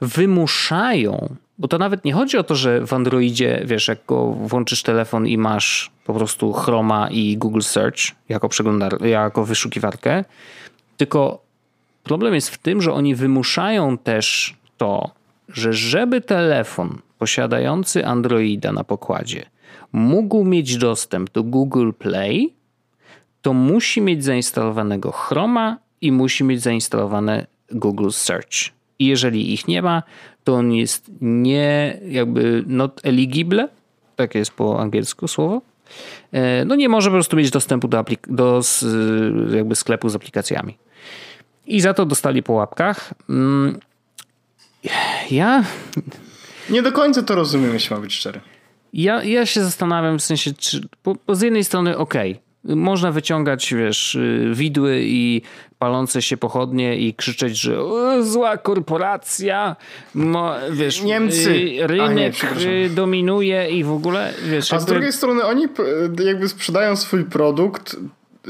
[0.01, 4.83] wymuszają bo to nawet nie chodzi o to, że w Androidzie, wiesz, jak go włączysz
[4.83, 10.23] telefon i masz po prostu Chroma i Google Search jako przeglądar, jako wyszukiwarkę,
[10.97, 11.41] tylko
[12.03, 15.11] problem jest w tym, że oni wymuszają też to,
[15.49, 19.45] że żeby telefon posiadający Androida na pokładzie
[19.91, 22.53] mógł mieć dostęp do Google Play,
[23.41, 28.80] to musi mieć zainstalowanego Chroma i musi mieć zainstalowane Google Search.
[29.01, 30.03] I jeżeli ich nie ma,
[30.43, 33.67] to on jest nie jakby not eligible,
[34.15, 35.61] takie jest po angielsku słowo,
[36.31, 38.61] e, no nie może po prostu mieć dostępu do, do
[39.55, 40.77] jakby sklepu z aplikacjami.
[41.67, 43.13] I za to dostali po łapkach.
[43.29, 43.79] Mm,
[45.31, 45.63] ja...
[46.69, 48.41] Nie do końca to rozumiem, jeśli ma być szczery.
[48.93, 53.11] Ja, ja się zastanawiam w sensie, czy, bo, bo z jednej strony okej, okay, Można
[53.11, 55.41] wyciągać, wiesz, y, widły i
[55.79, 57.77] palące się pochodnie i krzyczeć, że
[58.23, 59.75] zła korporacja,
[60.13, 64.73] mo, wiesz, Niemcy, rynek nie, dominuje i w ogóle, wiesz.
[64.73, 64.91] A jakby...
[64.91, 65.67] z drugiej strony oni
[66.25, 67.95] jakby sprzedają swój produkt.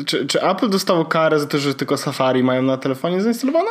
[0.05, 3.69] Czy, czy Apple dostało karę za to, że tylko Safari mają na telefonie zainstalowane?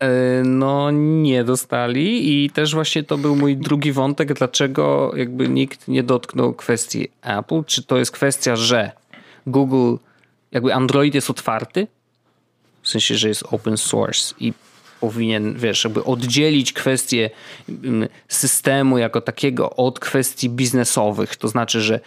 [0.00, 5.88] E, no nie dostali i też właśnie to był mój drugi wątek, dlaczego jakby nikt
[5.88, 7.64] nie dotknął kwestii Apple.
[7.66, 8.90] Czy to jest kwestia, że
[9.46, 9.96] Google,
[10.52, 11.86] jakby Android jest otwarty,
[12.82, 14.52] w sensie, że jest open source i
[15.00, 17.30] powinien, wiesz, jakby oddzielić kwestię
[17.68, 21.36] mm, systemu jako takiego od kwestii biznesowych.
[21.36, 22.00] To znaczy, że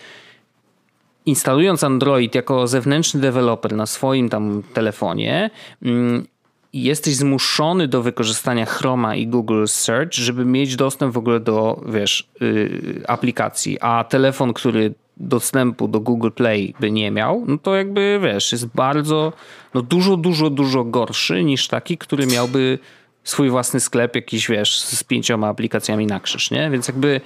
[1.25, 5.49] instalując Android jako zewnętrzny deweloper na swoim tam telefonie,
[5.81, 6.27] mm,
[6.73, 12.29] jesteś zmuszony do wykorzystania Chroma i Google Search, żeby mieć dostęp w ogóle do, wiesz,
[12.41, 18.19] yy, aplikacji, a telefon, który dostępu do Google Play by nie miał, no to jakby
[18.23, 19.33] wiesz, jest bardzo,
[19.73, 22.79] no dużo, dużo, dużo gorszy niż taki, który miałby
[23.23, 26.69] swój własny sklep jakiś, wiesz, z pięcioma aplikacjami na krzyż, nie?
[26.69, 27.21] Więc jakby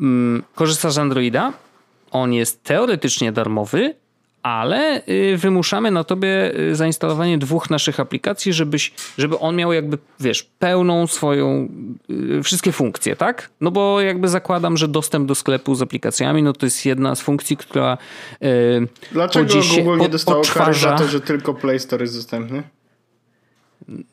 [0.00, 1.52] mm, korzystasz z Androida,
[2.10, 3.94] on jest teoretycznie darmowy,
[4.46, 9.98] ale y, wymuszamy na tobie y, zainstalowanie dwóch naszych aplikacji, żebyś, żeby on miał jakby,
[10.20, 11.68] wiesz, pełną swoją,
[12.10, 13.50] y, wszystkie funkcje, tak?
[13.60, 17.20] No bo jakby zakładam, że dostęp do sklepu z aplikacjami, no to jest jedna z
[17.20, 17.98] funkcji, która
[19.12, 22.62] Dlaczego Google nie dostało kary za to, że tylko Play Store jest dostępny?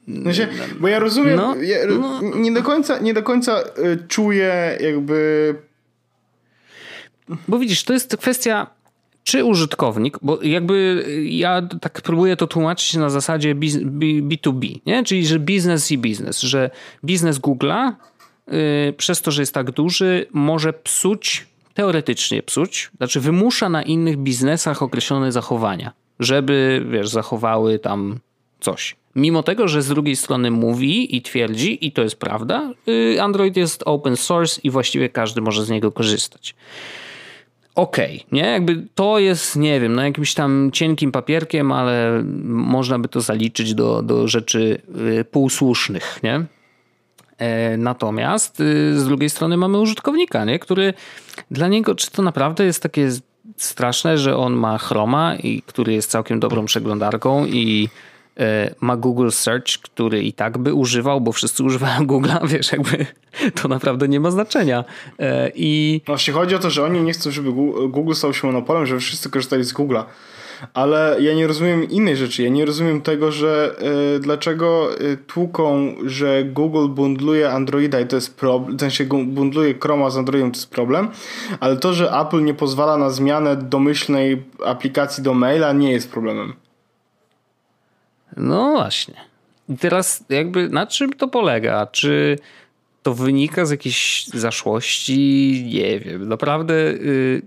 [0.08, 0.48] Znaczy,
[0.80, 2.22] bo ja rozumiem, no, ja no.
[2.36, 3.64] nie do końca, nie do końca
[4.08, 5.56] czuję jakby...
[7.48, 8.68] Bo widzisz, to jest kwestia
[9.24, 15.04] czy użytkownik, bo jakby ja tak próbuję to tłumaczyć na zasadzie B2B, nie?
[15.04, 16.70] czyli że biznes i biznes, że
[17.06, 17.92] biznes Google'a
[18.48, 24.18] yy, przez to, że jest tak duży, może psuć, teoretycznie psuć, znaczy wymusza na innych
[24.18, 28.20] biznesach określone zachowania, żeby, wiesz, zachowały tam
[28.60, 28.96] coś.
[29.16, 33.58] Mimo tego, że z drugiej strony mówi i twierdzi, i to jest prawda, yy, Android
[33.58, 36.56] jest open source i właściwie każdy może z niego korzystać
[37.76, 38.52] okej, okay, nie?
[38.52, 43.74] Jakby to jest, nie wiem, no jakimś tam cienkim papierkiem, ale można by to zaliczyć
[43.74, 44.82] do, do rzeczy
[45.20, 46.46] y, półsłusznych, nie?
[47.38, 50.60] E, natomiast y, z drugiej strony mamy użytkownika, nie?
[50.60, 50.94] który
[51.52, 53.10] dla niego, czy to naprawdę jest takie
[53.58, 57.90] straszne, że on ma Chroma, i który jest całkiem dobrą przeglądarką i
[58.82, 63.06] ma Google Search, który i tak by używał, bo wszyscy używają Google'a, wiesz, jakby
[63.62, 64.84] to naprawdę nie ma znaczenia.
[65.20, 67.52] E, I Właśnie chodzi o to, że oni nie chcą, żeby
[67.90, 70.04] Google stał się monopolem, żeby wszyscy korzystali z Google'a.
[70.74, 72.44] Ale ja nie rozumiem innej rzeczy.
[72.44, 73.76] Ja nie rozumiem tego, że
[74.16, 74.90] y, dlaczego
[75.28, 80.52] tłuką, że Google bundluje Androida i to jest problem, w sensie bundluje Chroma z Androidem
[80.52, 81.08] to jest problem,
[81.60, 86.54] ale to, że Apple nie pozwala na zmianę domyślnej aplikacji do maila nie jest problemem.
[88.38, 89.16] No właśnie.
[89.70, 91.88] I teraz jakby na czym to polega?
[91.88, 92.40] Czy
[93.04, 95.64] to wynika z jakiejś zaszłości?
[95.74, 96.28] Nie wiem.
[96.28, 97.42] Naprawdę yy,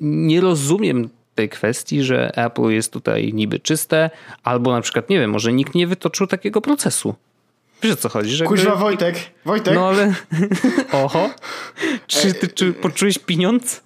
[0.00, 4.10] nie rozumiem tej kwestii, że Apple jest tutaj niby czyste,
[4.44, 7.14] albo na przykład, nie wiem, może nikt nie wytoczył takiego procesu.
[7.82, 8.30] Wiesz o co chodzi?
[8.30, 8.80] Że Kuźwa jakby...
[8.84, 9.74] Wojtek, Wojtek.
[9.74, 10.14] No ale...
[11.04, 11.30] Oho.
[12.06, 13.82] Czy ty czy poczułeś pieniądz?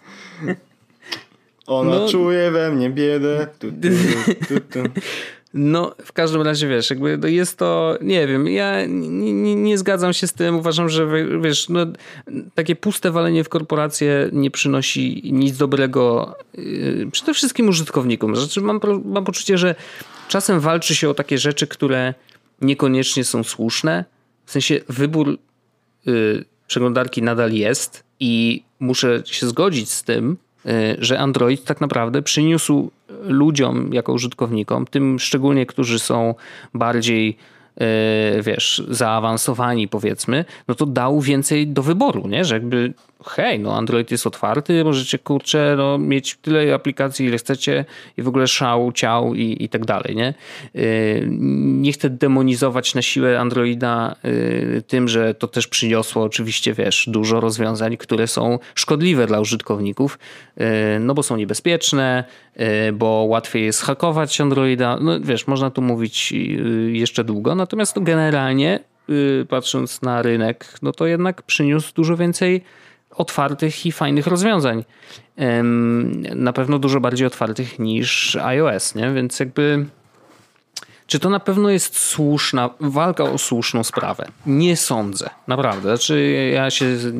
[1.66, 2.08] Ona no...
[2.08, 3.46] czuje we mnie biedę.
[3.58, 3.72] Tu,
[4.48, 4.80] tu, tu,
[5.54, 10.12] no, w każdym razie wiesz, jakby no jest to, nie wiem, ja nie, nie, zgadzam
[10.12, 10.56] się z tym.
[10.56, 11.06] Uważam, że
[11.40, 11.86] wiesz, no,
[12.54, 18.36] takie puste walenie w korporacje nie przynosi nic dobrego yy, przede wszystkim użytkownikom.
[18.36, 19.74] Znaczy, mam, mam poczucie, że
[20.28, 22.14] czasem walczy się o takie rzeczy, które
[22.60, 24.04] niekoniecznie są słuszne.
[24.46, 25.38] W sensie wybór
[26.06, 30.36] yy, przeglądarki nadal jest i muszę się zgodzić z tym,
[30.66, 32.90] Y, że Android tak naprawdę przyniósł
[33.26, 36.34] ludziom jako użytkownikom, tym szczególnie, którzy są
[36.74, 37.36] bardziej
[38.38, 42.44] y, wiesz, zaawansowani powiedzmy, no to dał więcej do wyboru, nie?
[42.44, 42.94] Że jakby
[43.26, 47.84] hej, no Android jest otwarty, możecie kurczę no, mieć tyle aplikacji, ile chcecie
[48.16, 50.34] i w ogóle szał, ciał i, i tak dalej, nie?
[50.76, 51.26] Y,
[51.60, 57.40] nie chcę demonizować na siłę Androida y, tym, że to też przyniosło oczywiście, wiesz, dużo
[57.40, 60.18] rozwiązań, które są szkodliwe dla użytkowników,
[60.60, 60.64] y,
[61.00, 62.24] no bo są niebezpieczne,
[62.92, 66.32] bo łatwiej jest hakować Androida, no wiesz, można tu mówić
[66.92, 68.80] jeszcze długo, natomiast generalnie
[69.48, 72.64] patrząc na rynek, no to jednak przyniósł dużo więcej
[73.16, 74.84] otwartych i fajnych rozwiązań.
[76.34, 79.12] Na pewno dużo bardziej otwartych niż iOS, nie?
[79.12, 79.86] Więc jakby
[81.06, 84.26] czy to na pewno jest słuszna, walka o słuszną sprawę?
[84.46, 85.96] Nie sądzę, naprawdę.
[85.96, 87.14] Znaczy, ja się z,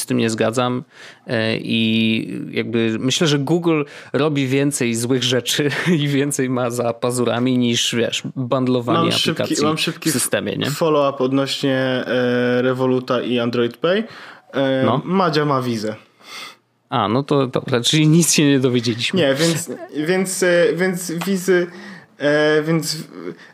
[0.00, 0.84] z tym nie zgadzam
[1.26, 3.82] e, i jakby myślę, że Google
[4.12, 5.70] robi więcej złych rzeczy
[6.02, 10.56] i więcej ma za pazurami niż, wiesz, bandlowanie mam aplikacji szybki, mam szybki w systemie,
[10.56, 10.70] nie?
[10.70, 14.04] follow-up odnośnie e, Revoluta i Android Pay.
[14.56, 15.02] E, no.
[15.04, 15.96] Madzia ma wizę.
[16.90, 19.20] A, no to dobra, czyli nic się nie dowiedzieliśmy.
[19.20, 19.70] Nie, więc,
[20.06, 21.66] więc, e, więc wizy
[22.18, 22.96] E, więc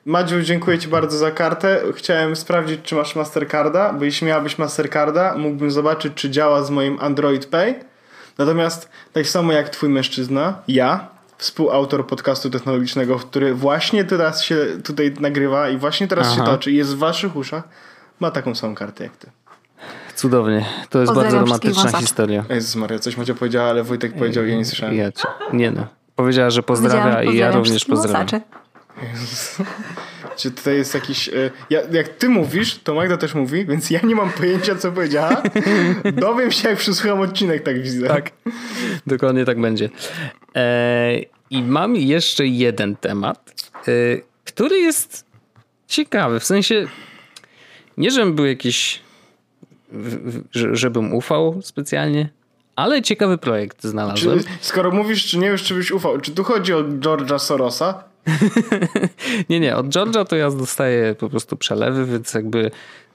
[0.04, 1.80] Madziu, dziękuję Ci bardzo za kartę.
[1.94, 6.98] Chciałem sprawdzić, czy masz Mastercarda, bo jeśli miałabyś Mastercarda, mógłbym zobaczyć, czy działa z moim
[7.00, 7.74] Android Pay.
[8.38, 15.14] Natomiast tak samo jak Twój mężczyzna, ja, współautor podcastu technologicznego, który właśnie teraz się tutaj
[15.20, 16.36] nagrywa i właśnie teraz Aha.
[16.36, 17.64] się toczy i jest w Waszych uszach,
[18.20, 19.30] ma taką samą kartę jak Ty.
[20.22, 20.64] Cudownie.
[20.90, 22.44] To jest bardzo romantyczna historia.
[22.48, 24.96] Jezus Maria, coś Macie powiedziała, ale Wojtek powiedział, ja nie słyszałem.
[24.96, 25.28] Ja cię.
[25.52, 25.86] Nie no.
[26.16, 28.40] Powiedziała, że pozdrawia i ja również pozdrawiam.
[30.36, 31.28] Czy tutaj jest jakiś.
[31.28, 31.32] E,
[31.70, 35.42] ja, jak ty mówisz, to Magda też mówi, więc ja nie mam pojęcia, co powiedziała.
[36.12, 38.08] Dowiem się, jak przesłucham odcinek, tak widzę.
[38.08, 38.30] Tak.
[39.06, 39.88] Dokładnie tak będzie.
[40.56, 41.18] E,
[41.50, 43.92] I mam jeszcze jeden temat, e,
[44.44, 45.24] który jest
[45.86, 46.40] ciekawy.
[46.40, 46.86] W sensie,
[47.96, 49.00] nie żebym był jakiś.
[50.52, 52.28] Żebym ufał specjalnie,
[52.76, 54.38] ale ciekawy projekt znalazłem.
[54.38, 58.04] Czy, skoro mówisz, czy nie wiesz, czy byś ufał, czy tu chodzi o George'a Sorosa?
[59.50, 62.70] nie, nie, od George'a to ja dostaję po prostu przelewy, więc jakby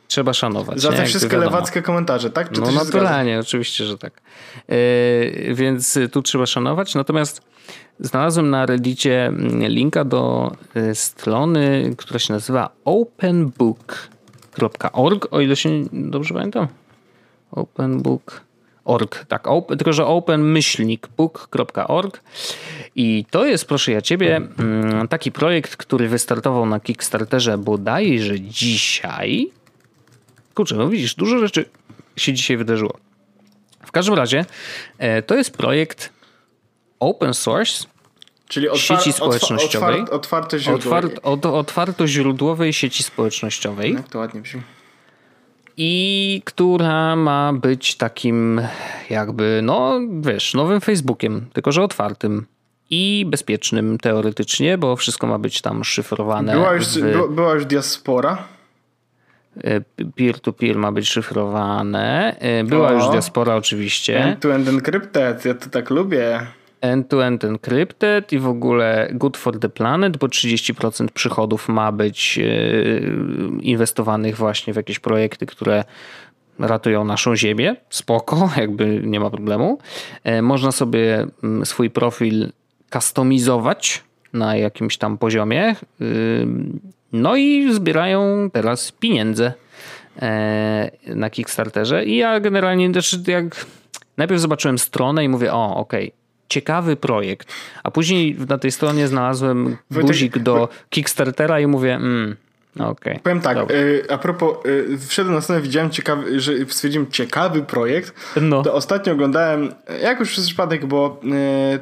[0.07, 0.81] trzeba szanować.
[0.81, 2.51] Za te wszystkie lewackie komentarze, tak?
[2.51, 4.21] Czy no naturalnie, oczywiście, że tak.
[4.67, 6.95] Yy, więc tu trzeba szanować.
[6.95, 7.41] Natomiast
[7.99, 12.69] znalazłem na Reddicie mm, linka do e, strony, która się nazywa
[14.65, 16.67] openbook.org, o ile się dobrze pamiętam.
[17.51, 18.41] Openbook
[18.85, 22.21] org, tak, open, tylko że open-book.org
[22.95, 29.51] i to jest, proszę ja ciebie, mm, taki projekt, który wystartował na Kickstarterze bodajże dzisiaj.
[30.53, 31.65] Kurczę, no widzisz, dużo rzeczy
[32.17, 32.97] się dzisiaj wydarzyło.
[33.85, 34.45] W każdym razie
[34.97, 36.13] e, to jest projekt
[36.99, 37.87] open source,
[38.47, 40.01] Czyli otwar sieci społecznościowej.
[40.01, 41.11] Otwar otwarte źródłowej.
[41.41, 43.93] Otwartoźródłowej sieci społecznościowej.
[43.93, 44.61] Jak to ładnie brzmi
[45.77, 48.61] i która ma być takim
[49.09, 52.45] jakby, no wiesz, nowym Facebookiem, tylko że otwartym
[52.89, 56.53] i bezpiecznym teoretycznie, bo wszystko ma być tam szyfrowane.
[56.53, 57.33] Była już, w...
[57.35, 58.37] była już diaspora?
[59.63, 59.81] E,
[60.15, 62.35] peer-to-peer ma być szyfrowane.
[62.39, 64.19] E, była o, już diaspora oczywiście.
[64.19, 66.47] End-to-end encrypted, ja to tak lubię
[66.81, 72.43] end-to-end encrypted i w ogóle good for the planet, bo 30% przychodów ma być e,
[73.61, 75.83] inwestowanych właśnie w jakieś projekty, które
[76.59, 77.75] ratują naszą ziemię.
[77.89, 79.77] Spoko, jakby nie ma problemu.
[80.23, 82.51] E, można sobie mm, swój profil
[82.91, 84.03] kustomizować
[84.33, 85.75] na jakimś tam poziomie.
[87.13, 89.53] No i zbierają teraz pieniądze
[90.21, 93.65] e, na Kickstarterze i ja generalnie też jak
[94.17, 97.53] najpierw zobaczyłem stronę i mówię, o okej, okay, ciekawy projekt.
[97.83, 102.35] A później na tej stronie znalazłem guzik do Kickstartera i mówię, mm,
[102.79, 107.61] Okay, Powiem tak, y, a propos, y, wszedłem na stronę, widziałem ciekawy, że stwierdziłem ciekawy
[107.61, 108.63] projekt, no.
[108.63, 111.79] to ostatnio oglądałem, jakoś przez przypadek, bo y,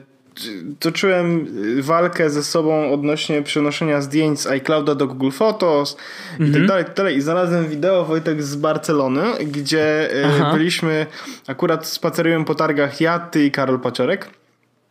[0.79, 1.47] toczyłem
[1.81, 5.97] walkę ze sobą odnośnie przenoszenia zdjęć z iClouda do Google Photos
[6.33, 6.67] i tak mhm.
[6.67, 7.17] dalej, tak dalej.
[7.17, 10.53] I znalazłem wideo Wojtek z Barcelony, gdzie Aha.
[10.53, 11.05] byliśmy,
[11.47, 14.29] akurat spaceruję po targach ja, ty i Karol Paciorek.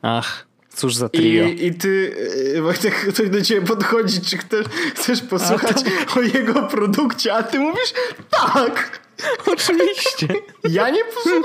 [0.07, 1.45] Ach, cóż za trio.
[1.45, 2.17] I, i ty,
[2.57, 6.21] e, Wojtek, ktoś do ciebie podchodzi, czy chcesz, chcesz posłuchać to...
[6.21, 7.93] o jego produkcie, a ty mówisz
[8.31, 9.01] tak.
[9.47, 10.29] Oczywiście.
[10.65, 11.43] Ja nie posłucham?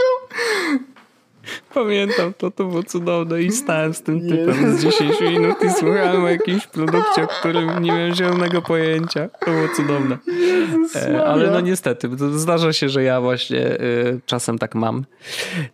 [1.74, 6.24] Pamiętam, to to było cudowne i stałem z tym typem z 10 minut i słuchałem
[6.24, 9.30] o jakimś produkcie, o którym nie miałem zielonego pojęcia.
[9.45, 10.18] To było cudowne.
[10.95, 13.80] E, ale no niestety, zdarza się, że ja właśnie e,
[14.26, 15.06] czasem tak mam.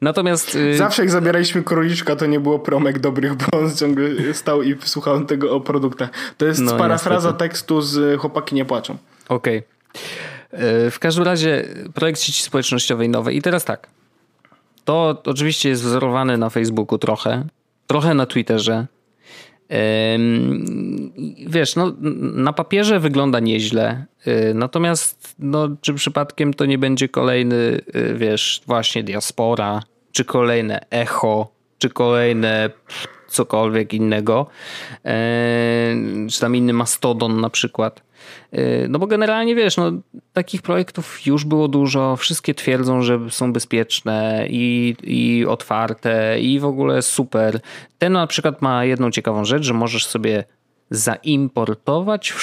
[0.01, 0.57] Natomiast...
[0.73, 4.75] E, Zawsze jak zabieraliśmy króliczka, to nie było promek dobrych, bo on ciągle stał i
[4.83, 6.09] słuchał tego o produktach.
[6.37, 7.49] To jest no, parafraza niestety.
[7.49, 8.97] tekstu z Chłopaki nie płaczą.
[9.29, 9.57] Okej.
[9.57, 9.75] Okay.
[10.91, 13.37] W każdym razie projekt sieci społecznościowej nowej.
[13.37, 13.87] I teraz tak.
[14.85, 17.45] To oczywiście jest wzorowany na Facebooku trochę,
[17.87, 18.87] trochę na Twitterze.
[21.47, 21.93] Wiesz, no,
[22.33, 28.61] na papierze wygląda nieźle, y, natomiast no, czy przypadkiem to nie będzie kolejny, y, wiesz,
[28.67, 29.81] właśnie diaspora,
[30.11, 32.69] czy kolejne echo, czy kolejne
[33.27, 34.47] cokolwiek innego,
[36.29, 38.04] czy tam inny mastodon na przykład.
[38.53, 39.91] Y, no bo generalnie wiesz, no,
[40.33, 46.65] takich projektów już było dużo, wszystkie twierdzą, że są bezpieczne i, i otwarte i w
[46.65, 47.59] ogóle super.
[47.97, 50.43] Ten na przykład ma jedną ciekawą rzecz, że możesz sobie
[50.89, 52.33] zaimportować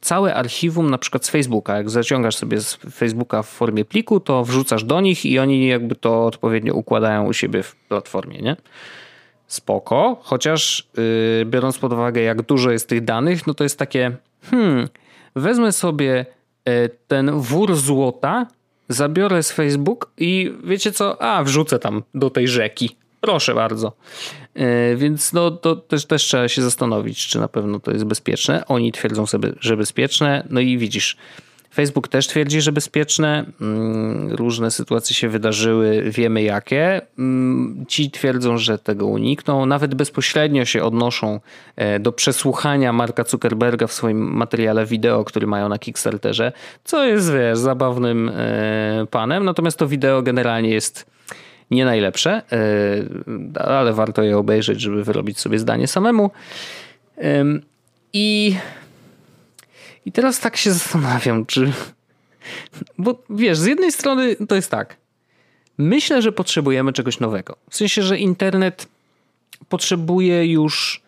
[0.00, 1.76] całe archiwum na przykład z Facebooka.
[1.76, 5.94] Jak zaciągasz sobie z Facebooka w formie pliku, to wrzucasz do nich i oni jakby
[5.94, 8.56] to odpowiednio układają u siebie w platformie, nie?
[9.46, 14.16] Spoko, chociaż yy, biorąc pod uwagę jak dużo jest tych danych, no to jest takie
[14.50, 14.88] hmm,
[15.36, 16.26] wezmę sobie
[16.66, 18.46] yy, ten wór złota,
[18.88, 22.96] zabiorę z Facebook i wiecie co, a wrzucę tam do tej rzeki.
[23.20, 23.92] Proszę bardzo.
[24.54, 28.66] E, więc no, to też, też trzeba się zastanowić, czy na pewno to jest bezpieczne.
[28.66, 30.46] Oni twierdzą sobie, że bezpieczne.
[30.50, 31.16] No i widzisz,
[31.76, 33.44] Facebook też twierdzi, że bezpieczne.
[33.60, 37.00] Mm, różne sytuacje się wydarzyły, wiemy jakie.
[37.18, 39.66] Mm, ci twierdzą, że tego unikną.
[39.66, 41.40] Nawet bezpośrednio się odnoszą
[41.76, 46.52] e, do przesłuchania Marka Zuckerberga w swoim materiale wideo, który mają na Kickstarterze,
[46.84, 49.44] co jest, wiesz, zabawnym e, panem.
[49.44, 51.06] Natomiast to wideo generalnie jest
[51.70, 56.30] nie najlepsze, e, ale warto je obejrzeć, żeby wyrobić sobie zdanie samemu.
[58.12, 58.56] I,
[60.06, 61.72] i teraz tak się zastanawiam, czy.
[62.98, 64.96] Bo wiesz, z jednej strony to jest tak.
[65.78, 67.56] Myślę, że potrzebujemy czegoś nowego.
[67.70, 68.88] W sensie, że internet
[69.68, 71.02] potrzebuje już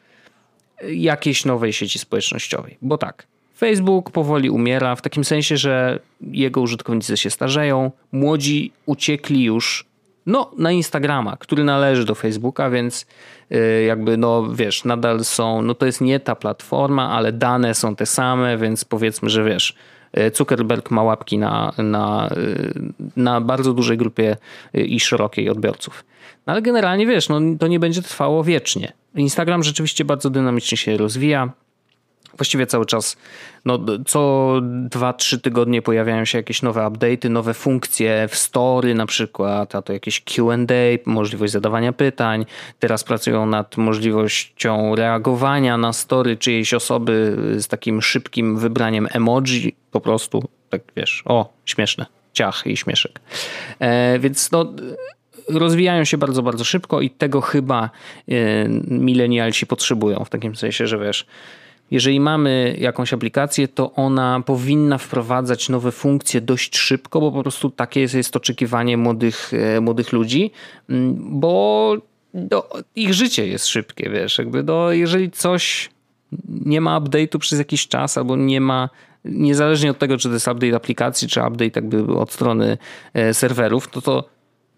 [0.88, 2.76] jakiejś nowej sieci społecznościowej.
[2.82, 3.26] Bo tak,
[3.58, 9.84] Facebook powoli umiera, w takim sensie, że jego użytkownicy się starzeją, młodzi uciekli już
[10.28, 13.06] no, na Instagrama, który należy do Facebooka, więc
[13.52, 17.96] y, jakby, no wiesz, nadal są, no to jest nie ta platforma, ale dane są
[17.96, 19.74] te same, więc powiedzmy, że wiesz,
[20.18, 22.72] y, Zuckerberg ma łapki na, na, y,
[23.16, 24.36] na bardzo dużej grupie
[24.74, 26.04] i szerokiej odbiorców.
[26.46, 28.92] No ale generalnie wiesz, no to nie będzie trwało wiecznie.
[29.14, 31.52] Instagram rzeczywiście bardzo dynamicznie się rozwija
[32.36, 33.16] właściwie cały czas,
[33.64, 34.52] no, co
[34.90, 39.92] 2-3 tygodnie pojawiają się jakieś nowe update'y, nowe funkcje w story na przykład, a to
[39.92, 42.46] jakieś Q&A, możliwość zadawania pytań.
[42.78, 50.00] Teraz pracują nad możliwością reagowania na story czyjejś osoby z takim szybkim wybraniem emoji, po
[50.00, 53.20] prostu, tak wiesz, o, śmieszne, ciach i śmieszek.
[53.78, 54.72] E, więc no
[55.48, 57.90] rozwijają się bardzo, bardzo szybko i tego chyba
[58.28, 61.26] e, milenialsi potrzebują, w takim sensie, że wiesz,
[61.90, 67.70] jeżeli mamy jakąś aplikację, to ona powinna wprowadzać nowe funkcje dość szybko, bo po prostu
[67.70, 70.50] takie jest, jest oczekiwanie młodych, e, młodych ludzi,
[70.90, 71.94] mm, bo
[72.34, 75.90] do, ich życie jest szybkie, wiesz, jakby do, jeżeli coś
[76.48, 78.88] nie ma update'u przez jakiś czas albo nie ma,
[79.24, 82.78] niezależnie od tego, czy to jest update aplikacji, czy update jakby od strony
[83.14, 84.28] e, serwerów, to to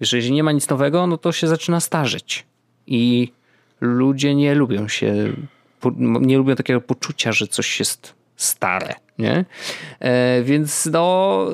[0.01, 2.47] jeżeli nie ma nic nowego, no to się zaczyna starzeć
[2.87, 3.33] i
[3.81, 5.33] ludzie nie lubią się
[6.01, 9.45] nie lubią takiego poczucia, że coś jest stare, nie?
[10.01, 11.47] E, więc no...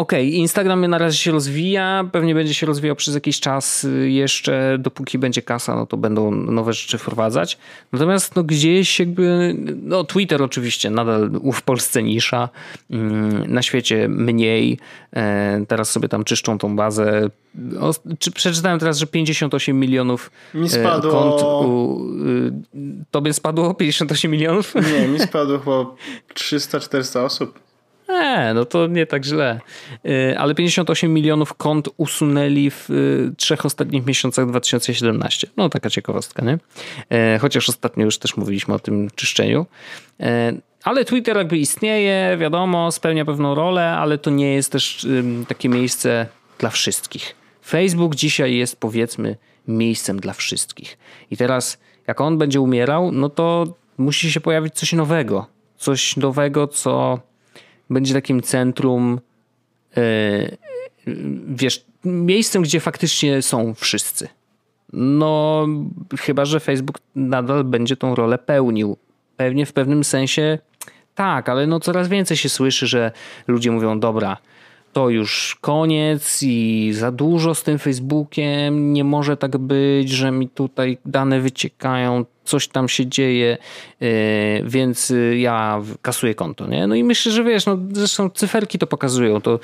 [0.00, 4.10] Okej, okay, Instagram na razie się rozwija, pewnie będzie się rozwijał przez jakiś czas y,
[4.10, 7.58] jeszcze, dopóki będzie kasa, no to będą nowe rzeczy wprowadzać.
[7.92, 12.48] Natomiast no gdzieś jakby, no Twitter oczywiście nadal w Polsce nisza,
[12.90, 14.78] mm, na świecie mniej,
[15.12, 17.30] e, teraz sobie tam czyszczą tą bazę.
[17.80, 21.12] O, czy przeczytałem teraz, że 58 milionów mi e, spadło...
[21.12, 22.52] kont u, y,
[23.10, 24.74] tobie spadło 58 milionów?
[24.74, 25.84] Nie, mi spadło chyba
[26.34, 27.69] 300-400 osób.
[28.54, 29.60] No to nie tak źle.
[30.06, 35.46] Y, ale 58 milionów kont usunęli w y, trzech ostatnich miesiącach 2017.
[35.56, 36.58] No taka ciekawostka, nie?
[37.34, 39.66] Y, chociaż ostatnio już też mówiliśmy o tym czyszczeniu.
[40.84, 45.06] Ale Twitter jakby istnieje, wiadomo, spełnia pewną rolę, ale to nie jest też
[45.48, 46.26] takie miejsce
[46.58, 47.34] dla wszystkich.
[47.66, 49.36] Facebook dzisiaj jest powiedzmy
[49.68, 50.98] miejscem dla wszystkich.
[51.30, 55.46] I teraz jak on będzie umierał, no to musi się pojawić coś nowego.
[55.76, 57.20] Coś nowego, co
[57.90, 59.20] będzie takim centrum,
[59.96, 60.00] e,
[61.48, 64.28] wiesz, miejscem, gdzie faktycznie są wszyscy.
[64.92, 65.66] No,
[66.18, 68.96] chyba, że Facebook nadal będzie tą rolę pełnił.
[69.36, 70.58] Pewnie w pewnym sensie
[71.14, 73.12] tak, ale no coraz więcej się słyszy, że
[73.46, 74.36] ludzie mówią, dobra,
[74.92, 80.48] to już koniec i za dużo z tym Facebookiem, nie może tak być, że mi
[80.48, 83.58] tutaj dane wyciekają, coś tam się dzieje,
[84.00, 84.06] e,
[84.64, 86.66] więc ja kasuję konto.
[86.66, 86.86] Nie?
[86.86, 89.58] No i myślę, że wiesz, no zresztą cyferki to pokazują, to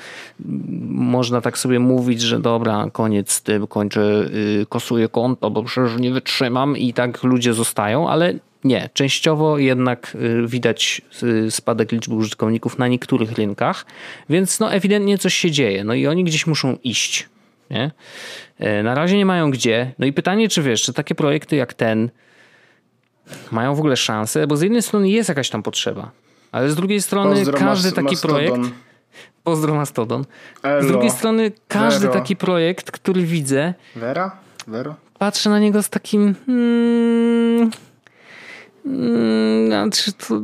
[0.89, 4.29] można tak sobie mówić, że dobra, koniec z tym, kończę,
[4.61, 8.33] y, kasuję konto, bo przecież nie wytrzymam i tak ludzie zostają, ale
[8.63, 13.85] nie, częściowo jednak y, widać y, spadek liczby użytkowników na niektórych rynkach,
[14.29, 15.83] więc no ewidentnie coś się dzieje.
[15.83, 17.29] No i oni gdzieś muszą iść.
[17.69, 17.91] Nie?
[18.59, 19.91] E, na razie nie mają gdzie.
[19.99, 22.09] No i pytanie, czy wiesz, czy takie projekty jak ten
[23.51, 26.11] mają w ogóle szansę, bo z jednej strony jest jakaś tam potrzeba,
[26.51, 28.35] ale z drugiej strony Pozdro każdy taki Mastodon.
[28.37, 28.73] projekt.
[29.43, 30.25] Pozdro Mastodon.
[30.63, 30.83] Elo.
[30.83, 32.13] Z drugiej strony każdy Vero.
[32.19, 33.73] taki projekt, który widzę.
[33.95, 34.37] Vera?
[34.67, 34.95] Vero?
[35.19, 36.35] Patrzę na niego z takim.
[36.45, 37.71] Hmm, Mm,
[39.67, 40.41] znaczy, to,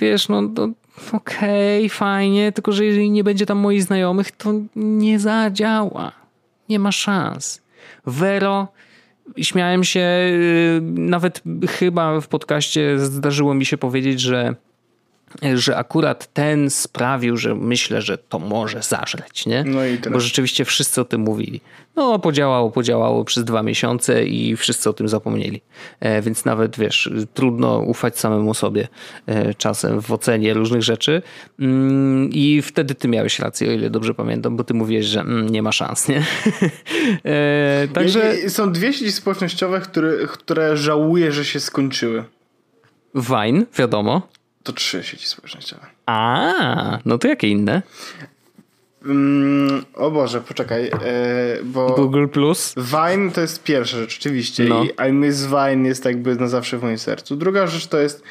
[0.00, 0.68] wiesz, no to
[1.12, 6.12] okej, okay, fajnie, tylko że jeżeli nie będzie tam moich znajomych, to nie zadziała.
[6.68, 7.62] Nie ma szans.
[8.06, 8.68] Vero,
[9.36, 14.54] śmiałem się, y, nawet chyba w podcaście zdarzyło mi się powiedzieć, że
[15.54, 19.64] że akurat ten sprawił, że myślę, że to może zażreć, nie?
[19.64, 21.60] No i Bo rzeczywiście wszyscy o tym mówili.
[21.96, 25.62] No, podziałało, podziałało przez dwa miesiące i wszyscy o tym zapomnieli.
[26.00, 28.88] E, więc nawet, wiesz, trudno ufać samemu sobie
[29.26, 31.22] e, czasem w ocenie różnych rzeczy.
[31.60, 35.48] Mm, I wtedy ty miałeś rację, o ile dobrze pamiętam, bo ty mówiłeś, że mm,
[35.48, 36.22] nie ma szans, nie?
[37.24, 38.50] e, także...
[38.50, 42.24] Są dwie sieci społecznościowe, które, które żałuję, że się skończyły.
[43.14, 44.35] Wine, wiadomo.
[44.66, 45.86] To trzy sieci społecznościowe.
[46.06, 47.82] A, no to jakie inne?
[49.04, 50.90] Mm, o Boże, poczekaj, yy,
[51.64, 51.90] bo...
[51.90, 52.74] Google Plus?
[52.76, 54.64] Vine to jest pierwsza rzecz, oczywiście.
[54.64, 54.84] No.
[54.84, 57.36] I I Miss Vine jest jakby na zawsze w moim sercu.
[57.36, 58.22] Druga rzecz to jest...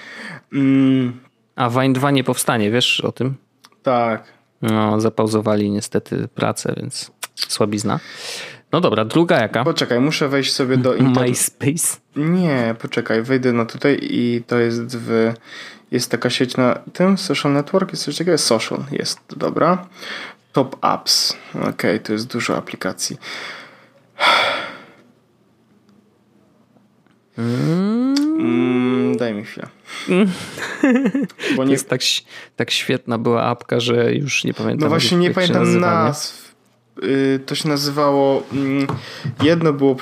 [0.54, 1.20] Mm,
[1.56, 3.36] A Vine 2 nie powstanie, wiesz o tym?
[3.84, 4.24] Tak.
[4.62, 8.00] No, zapauzowali niestety pracę, więc słabizna.
[8.72, 9.64] No dobra, druga jaka?
[9.64, 11.22] Poczekaj, muszę wejść sobie do internetu.
[11.22, 11.98] MySpace?
[12.16, 15.34] Nie, poczekaj, wejdę na tutaj i to jest w
[15.96, 19.88] jest taka sieć na tym, social network, jest coś takiego, social, jest, dobra.
[20.54, 21.38] Top apps,
[21.70, 23.18] ok, to jest dużo aplikacji.
[27.38, 29.68] Mm, daj mi chwilę.
[31.58, 31.72] Bo nie...
[31.72, 32.02] jest tak,
[32.56, 34.84] tak świetna była apka, że już nie pamiętam.
[34.84, 36.56] No właśnie nie pamiętam nazw.
[37.04, 38.88] Y, to się nazywało mm,
[39.44, 39.96] jedno było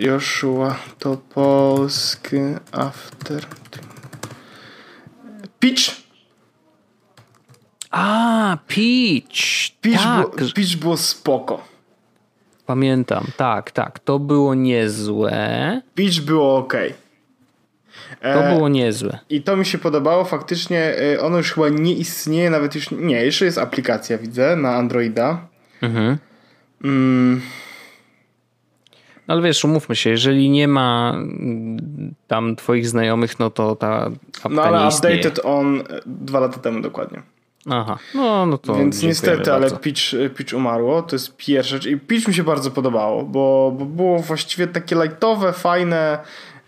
[0.00, 2.36] Joshua to polski
[2.72, 3.46] after
[5.60, 5.96] Peach.
[7.90, 9.70] A, Peach.
[9.80, 10.36] Peach, tak.
[10.36, 11.64] było, Peach było spoko.
[12.66, 13.98] Pamiętam, tak, tak.
[13.98, 15.82] To było niezłe.
[15.94, 16.74] Peach było ok.
[18.22, 19.18] To było niezłe.
[19.30, 20.24] I to mi się podobało.
[20.24, 23.24] Faktycznie e, ono już chyba nie istnieje, nawet już nie.
[23.24, 25.46] Jeszcze jest aplikacja, widzę, na Androida.
[25.82, 26.18] Mhm.
[26.84, 27.40] Mm.
[29.30, 31.14] No ale wiesz, umówmy się, jeżeli nie ma
[32.26, 34.10] tam twoich znajomych, no to ta
[34.42, 37.22] apka No ale updated on dwa lata temu dokładnie.
[37.70, 38.74] Aha, no, no to.
[38.74, 41.02] Więc niestety, ale Peach, Peach umarło.
[41.02, 41.86] To jest pierwsza rzecz.
[41.86, 46.18] I Peach mi się bardzo podobało, bo, bo było właściwie takie lightowe, fajne.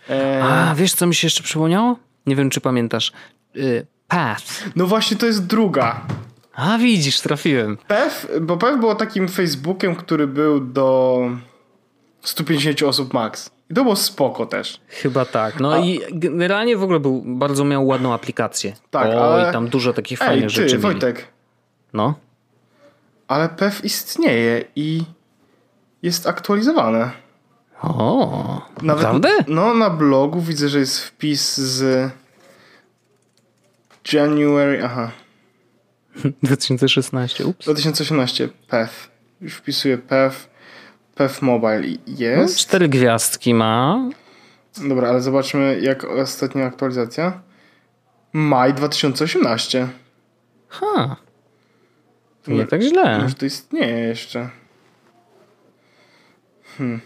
[0.09, 0.43] E...
[0.43, 1.95] A wiesz, co mi się jeszcze przypomniało?
[2.25, 3.11] Nie wiem, czy pamiętasz.
[3.55, 4.43] Y, Path.
[4.75, 6.01] No właśnie, to jest druga.
[6.55, 7.77] A widzisz, trafiłem.
[7.87, 11.19] Path, bo Path było takim Facebookiem, który był do
[12.23, 13.49] 150 osób max.
[13.69, 14.81] I to było spoko też.
[14.87, 15.59] Chyba tak.
[15.59, 15.79] No A...
[15.79, 18.73] i generalnie w ogóle był, bardzo miał ładną aplikację.
[18.91, 19.49] Tak, o, ale...
[19.49, 21.15] i tam dużo takich Ej, fajnych ty, rzeczy Wojtek.
[21.15, 21.27] Mieli.
[21.93, 22.15] No.
[23.27, 25.03] Ale PEF istnieje i
[26.01, 27.11] jest aktualizowane.
[27.81, 29.29] O, Nawet, naprawdę?
[29.47, 32.11] No, na blogu widzę, że jest wpis z
[34.13, 35.11] January, aha.
[36.43, 37.65] 2016, ups.
[37.65, 39.09] 2018, PEF.
[39.41, 40.52] Już wpisuję PEF.
[41.15, 42.53] PEF Mobile jest.
[42.55, 44.09] No, cztery gwiazdki ma.
[44.89, 47.41] Dobra, ale zobaczmy jak ostatnia aktualizacja.
[48.33, 49.87] Maj 2018.
[50.67, 51.15] Ha.
[52.47, 53.19] Nie no, tak źle.
[53.19, 54.49] Może to istnieje jeszcze.
[56.77, 57.01] Hmm.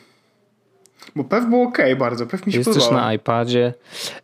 [1.15, 2.89] Bo PEF był ok bardzo, PEF mi się Jest podobał.
[2.89, 3.73] też na iPadzie.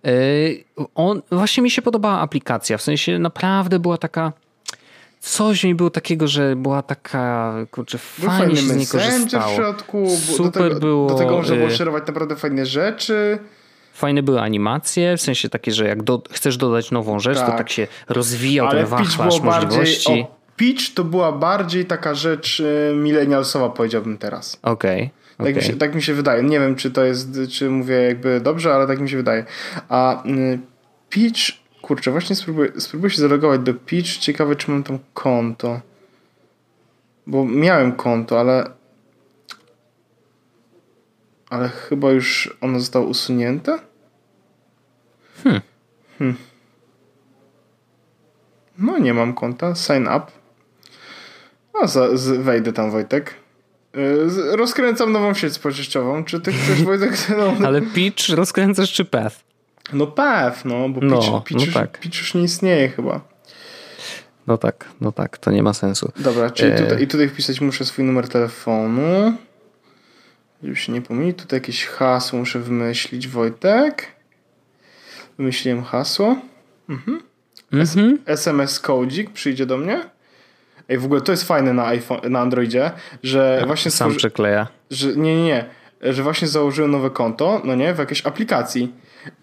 [0.04, 0.64] Yy,
[0.96, 4.34] on, właśnie mi się podobała aplikacja, w sensie naprawdę była taka
[5.24, 9.52] coś mi było takiego, że była taka, kurczę, fajnie się z niej korzystało.
[9.52, 10.08] w środku,
[10.38, 11.10] Super do tego, było.
[11.10, 13.40] Do tego można było szerować naprawdę fajne rzeczy.
[13.94, 17.52] Fajne były animacje, w sensie takie, że jak do, chcesz dodać nową rzecz, tak.
[17.52, 20.10] to tak się rozwijał Ale ten wachlarz możliwości.
[20.10, 24.60] Bardziej, o, Pitch to była bardziej taka rzecz y, milenialsowa, powiedziałbym teraz.
[24.62, 25.12] Okej.
[25.38, 25.54] Okay.
[25.54, 26.44] Tak, mi się, tak mi się wydaje.
[26.44, 29.46] Nie wiem, czy to jest, czy mówię jakby dobrze, ale tak mi się wydaje.
[29.90, 30.60] A y,
[31.10, 34.18] Pitch Kurczę, właśnie spróbuję, spróbuję się zalogować do Pitch.
[34.18, 35.82] Ciekawe, czy mam tam konto.
[37.28, 38.70] Bo miałem konto, ale...
[41.50, 43.80] Ale chyba już ono zostało usunięte?
[45.44, 45.62] Hmm.
[46.20, 46.36] hmm.
[48.78, 49.76] No, nie mam konta.
[49.76, 50.26] Sign up.
[51.82, 53.34] A, za, z, wejdę tam, Wojtek.
[53.94, 56.24] Yy, rozkręcam nową sieć społecznościową.
[56.24, 57.12] Czy ty chcesz, Wojtek?
[57.38, 59.53] No, ale Pitch rozkręcasz czy Path?
[59.94, 62.00] No Path, no, bo no, pitch, pitch, no już, tak.
[62.00, 63.22] pitch już nie istnieje chyba.
[64.48, 66.12] No tak, no tak, to nie ma sensu.
[66.20, 66.76] Dobra, czyli e...
[66.76, 69.34] tutaj, i tutaj wpisać muszę swój numer telefonu.
[70.64, 71.38] Żeby się nie pomylić.
[71.38, 73.28] Tutaj jakieś hasło muszę wymyślić.
[73.28, 74.08] Wojtek.
[75.38, 76.36] Wymyśliłem hasło.
[76.90, 77.22] Mhm.
[77.74, 78.20] Mhm.
[78.26, 80.10] SMS kodzik przyjdzie do mnie.
[80.90, 82.92] Ej, w ogóle to jest fajne na iPhone, na Androidzie,
[83.24, 84.18] że właśnie sam stworzy...
[84.18, 84.68] przekleja.
[84.90, 85.66] Że nie, nie, nie
[86.02, 88.94] że właśnie założyłem nowe konto, no nie, w jakiejś aplikacji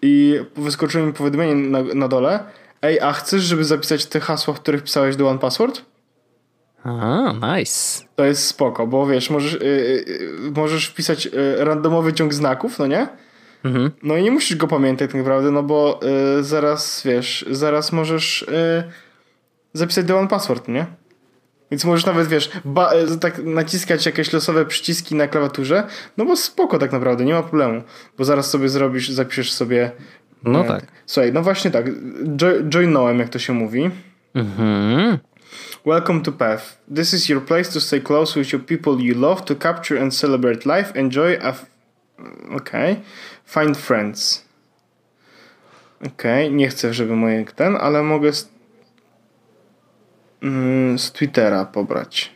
[0.01, 2.39] i wyskoczyło mi powiadomienie na, na dole,
[2.81, 5.81] ej, a chcesz, żeby zapisać te hasła, w których pisałeś do OnePassword?
[6.83, 8.03] A, nice.
[8.15, 10.05] To jest spoko, bo wiesz, możesz, yy,
[10.41, 11.31] yy, możesz wpisać yy,
[11.65, 13.07] randomowy ciąg znaków, no nie?
[13.63, 13.91] Mhm.
[14.03, 15.99] No i nie musisz go pamiętać tak naprawdę, no bo
[16.39, 18.83] y, zaraz, wiesz, zaraz możesz y,
[19.73, 20.85] zapisać do OnePassword, nie?
[21.71, 25.83] Więc możesz nawet, wiesz, ba- y, tak naciskać jakieś losowe przyciski na klawiaturze,
[26.17, 27.81] no bo spoko tak naprawdę, nie ma problemu,
[28.17, 29.91] bo zaraz sobie zrobisz, zapiszesz sobie...
[30.43, 30.83] No y, tak.
[31.05, 31.87] Słuchaj, no właśnie tak,
[32.41, 33.89] jo- joinąłem, jak to się mówi.
[34.35, 35.17] Mhm.
[35.85, 36.77] Welcome to Path.
[36.95, 40.15] This is your place to stay close with your people you love, to capture and
[40.15, 41.49] celebrate life, enjoy a...
[41.49, 41.65] F-
[42.55, 42.95] okay.
[43.45, 44.45] Find friends.
[45.99, 46.57] Okej, okay.
[46.57, 48.60] nie chcę, żeby moje ten, ale mogę mm,
[50.97, 52.31] z Twittera pobrać.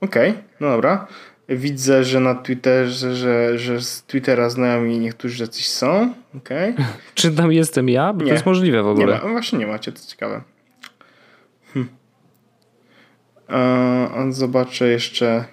[0.00, 0.42] Okej, okay.
[0.60, 1.06] no dobra.
[1.48, 6.14] Widzę, że na Twitterze, że, że z Twittera znajomi niektórzy jacyś są.
[6.36, 6.72] Okej.
[6.72, 6.84] Okay.
[7.14, 8.12] Czy tam jestem ja?
[8.12, 8.26] Bo Nie.
[8.26, 9.14] to jest możliwe w ogóle.
[9.14, 10.42] Nie ma, właśnie nie macie, to ciekawe.
[11.74, 11.88] Hm.
[13.48, 15.44] Eee, zobaczę jeszcze.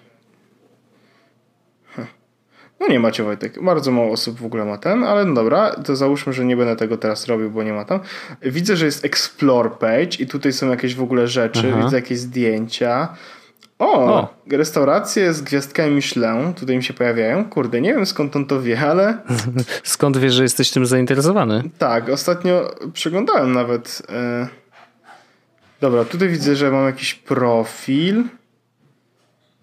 [2.79, 3.63] No nie macie Wojtek.
[3.63, 6.75] Bardzo mało osób w ogóle ma ten, ale no dobra, to załóżmy, że nie będę
[6.75, 7.99] tego teraz robił, bo nie ma tam.
[8.41, 11.83] Widzę, że jest Explore page i tutaj są jakieś w ogóle rzeczy, Aha.
[11.83, 13.15] widzę jakieś zdjęcia.
[13.79, 14.33] O, O.
[14.51, 17.45] restauracje z gwiazdkami Michelin tutaj mi się pojawiają.
[17.49, 19.17] Kurde, nie wiem skąd on to wie, ale
[19.83, 21.63] Skąd wiesz, że jesteś tym zainteresowany?
[21.77, 24.01] tak, ostatnio przeglądałem nawet.
[24.09, 24.47] E...
[25.81, 28.23] Dobra, tutaj widzę, że mam jakiś profil.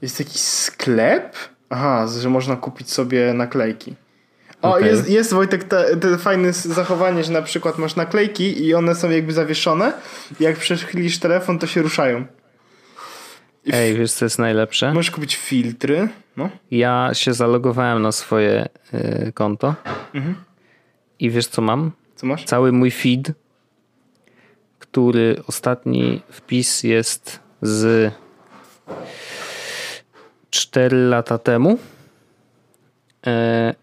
[0.02, 1.36] Jest jakiś sklep?
[1.70, 3.94] Aha, że można kupić sobie naklejki.
[4.62, 4.86] O, Okej.
[4.86, 9.10] jest, jest Wojtek te, te fajne zachowanie, że na przykład masz naklejki i one są
[9.10, 9.92] jakby zawieszone.
[10.40, 12.24] Jak przechylisz telefon, to się ruszają.
[13.64, 14.94] I Ej, wiesz co jest najlepsze?
[14.94, 16.08] Możesz kupić filtry.
[16.36, 16.50] No.
[16.70, 19.74] Ja się zalogowałem na swoje y, konto
[20.14, 20.34] Mhm.
[21.18, 21.90] i wiesz co mam?
[22.16, 22.44] Co masz?
[22.44, 23.32] Cały mój feed,
[24.78, 28.12] który ostatni wpis jest z
[30.50, 31.78] 4 lata temu.
[33.26, 33.74] E,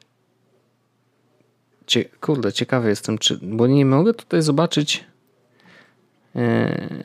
[1.86, 5.03] cie, kurde, ciekawy jestem, czy, bo nie mogę tutaj zobaczyć.
[6.36, 7.03] E,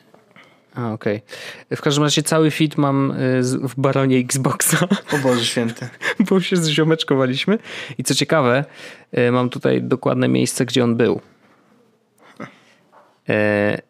[0.75, 1.21] a, okej.
[1.71, 4.87] W każdym razie cały feed mam e, z, w baronie Xboxa.
[5.13, 5.89] O Boże święty.
[6.29, 7.57] bo się zziomeczkowaliśmy.
[7.97, 8.65] I co ciekawe,
[9.11, 11.21] e, mam tutaj dokładne miejsce, gdzie on był.
[13.29, 13.88] E,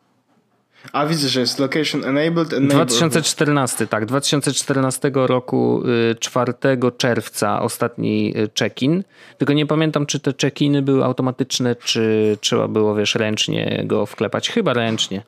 [0.94, 2.88] A widzę, że jest location enabled neighborhood.
[2.88, 4.06] 2014, tak.
[4.06, 6.54] 2014 roku, y, 4
[6.98, 9.04] czerwca ostatni y, check-in.
[9.38, 14.50] Tylko nie pamiętam, czy te check-iny były automatyczne, czy trzeba było, wiesz, ręcznie go wklepać.
[14.50, 15.22] Chyba ręcznie.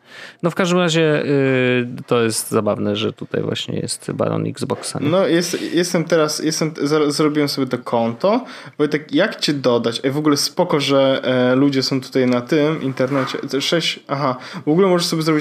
[0.43, 4.99] No w każdym razie y, to jest zabawne, że tutaj właśnie jest baron Xboxa.
[4.99, 5.09] nie?
[5.09, 6.73] No, jest, jestem teraz, jestem,
[7.07, 8.45] zrobiłem sobie to konto.
[8.77, 10.01] Wojtek, jak cię dodać?
[10.03, 13.37] Ej, w ogóle spoko, że e, ludzie są tutaj na tym internecie.
[13.37, 14.35] Te Sześć, aha.
[14.65, 15.40] W ogóle możesz sobie zrobić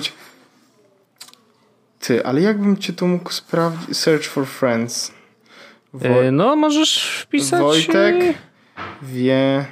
[2.01, 3.96] ty, ale jakbym cię tu mógł sprawdzić?
[3.98, 5.12] Search for friends.
[5.92, 7.61] Wo- Y, no możesz wpisać...
[7.61, 8.14] Wojtek
[9.03, 9.64] wie...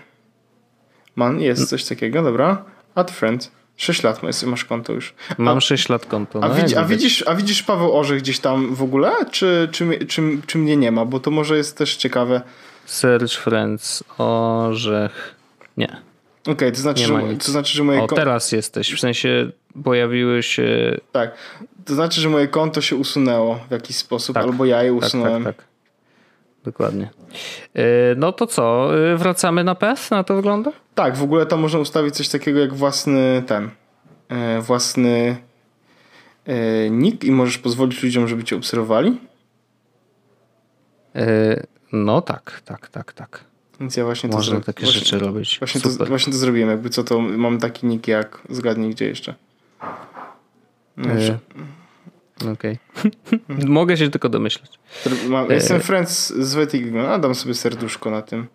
[1.17, 2.65] Man, jest coś takiego, dobra.
[2.95, 3.51] Add friend.
[3.77, 5.15] 6 lat masz, konto już.
[5.39, 6.45] Mam 6 lat konto.
[6.45, 9.13] A, no, widzi, jak a, widzisz, a widzisz Paweł Orzech gdzieś tam w ogóle?
[9.31, 11.05] Czy, czy, czy, czy mnie nie ma?
[11.05, 12.41] Bo to może jest też ciekawe.
[12.87, 15.35] Search Friends, orzech.
[15.77, 15.97] Nie.
[16.53, 18.95] Okej, to, znaczy, że, to znaczy, że moje O, teraz jesteś.
[18.95, 19.51] W sensie
[19.85, 20.97] pojawiły się.
[21.13, 21.35] Tak.
[21.85, 24.45] To znaczy, że moje konto się usunęło w jakiś sposób, Tak.
[24.45, 25.45] albo ja je Tak, usunąłem.
[25.45, 25.65] tak, tak.
[26.65, 27.11] Dokładnie.
[27.75, 27.83] Yy,
[28.17, 28.89] No to co?
[28.97, 30.11] Yy, Wracamy na PES?
[30.11, 30.73] Na to wygląda?
[30.95, 33.71] Tak, w ogóle tam można ustawić coś takiego jak własny ten,
[34.29, 35.37] e, własny
[36.47, 39.21] e, nick i możesz pozwolić ludziom, żeby cię obserwowali.
[41.93, 43.45] No tak, tak, tak, tak.
[43.81, 45.59] Więc ja właśnie to Można zro- takie właśnie, rzeczy robić.
[45.59, 49.35] Właśnie to, właśnie to zrobiłem, jakby co to mam taki nick jak zgadnij gdzie jeszcze.
[50.97, 51.39] No, Yy,
[52.53, 52.79] Okej.
[53.69, 54.71] Mogę się tylko domyśleć.
[55.01, 58.47] Który Mam, jestem friends z Wettigiem, a dam sobie serduszko na tym.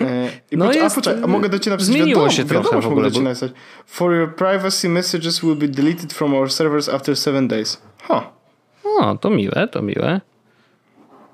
[0.00, 2.44] E, I No poczekaj, jest- a poczekaj, a mogę do ciebie napisać zmieniło wiadomo, się
[2.44, 3.52] trochę wiadomość w ogóle, bo- napisać.
[3.86, 7.82] For your privacy messages will be deleted from our servers after seven days.
[8.02, 8.32] Ha,
[8.84, 10.20] O, to miłe, to miłe.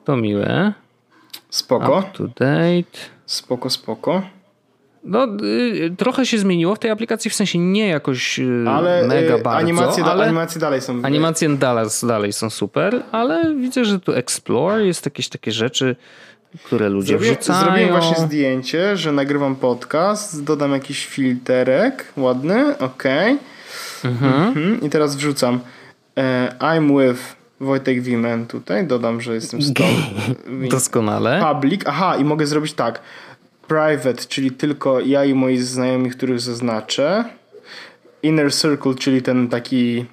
[0.04, 0.72] To miłe.
[1.50, 2.98] Spoko, Up to date.
[3.26, 4.22] spoko, spoko.
[5.04, 9.34] No, y, trochę się zmieniło w tej aplikacji, w sensie nie jakoś y, Ale mega
[9.34, 11.00] e, bardzo, animacje, ale animacje dalej są.
[11.02, 15.96] animacje dalej, dalej są super, ale widzę, że tu Explore jest jakieś takie rzeczy,
[16.64, 17.60] które ludzie Zrobiłem, wrzucają.
[17.64, 23.04] zrobiłem właśnie zdjęcie, że nagrywam podcast, dodam jakiś filterek ładny, ok.
[24.04, 24.80] Mhm.
[24.82, 25.60] I teraz wrzucam
[26.18, 29.88] e, I'm with Wojtek Wimen tutaj, dodam, że jestem stąd.
[30.70, 31.40] Doskonale.
[31.52, 33.00] Public, aha, i mogę zrobić tak.
[33.68, 37.24] Private, czyli tylko ja i moi znajomi, których zaznaczę.
[38.22, 40.04] Inner Circle, czyli ten taki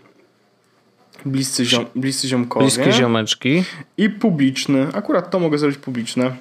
[1.26, 2.66] bliscy, ziom, bliscy ziomkowie.
[2.66, 3.64] Bliskie ziomeczki.
[3.98, 4.88] I publiczny.
[4.94, 6.36] Akurat to mogę zrobić publiczne.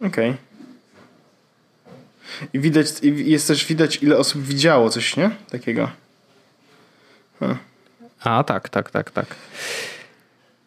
[0.00, 0.30] Okej.
[0.30, 0.36] Okay.
[2.52, 5.30] I widać, jest też widać, ile osób widziało coś, nie?
[5.50, 5.90] Takiego.
[7.38, 7.56] Huh.
[8.24, 9.26] A, tak, tak, tak, tak.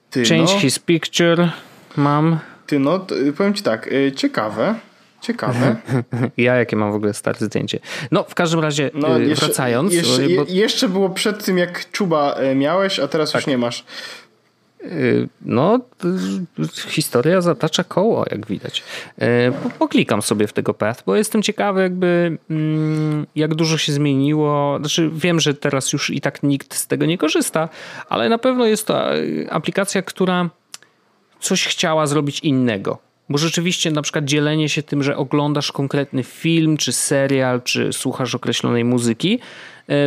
[0.10, 1.52] Ty, Change no, his picture.
[1.96, 2.40] Mam.
[2.68, 3.06] Ty, no,
[3.38, 4.76] powiem ci tak, y, ciekawe.
[5.22, 5.76] Ciekawe.
[6.38, 7.80] ja jakie mam w ogóle stare zdjęcie.
[8.12, 9.94] No, w każdym razie, no, y, jeszcze, wracając.
[9.94, 10.46] Jeszcze, bo...
[10.48, 13.42] jeszcze było przed tym, jak czuba y, miałeś, a teraz tak.
[13.42, 13.84] już nie masz.
[15.42, 15.80] No,
[16.88, 18.84] historia zatacza koło, jak widać.
[19.80, 24.78] Poklikam sobie w tego path, bo jestem ciekawy, jakby mm, jak dużo się zmieniło.
[24.80, 27.70] Znaczy, wiem, że teraz już i tak nikt z tego nie korzysta,
[28.10, 29.06] ale na pewno jest to
[29.50, 30.50] aplikacja, która
[31.40, 32.98] coś chciała zrobić innego.
[33.30, 38.36] Bo rzeczywiście na przykład dzielenie się tym, że oglądasz konkretny film, czy serial, czy słuchasz
[38.36, 39.40] określonej muzyki,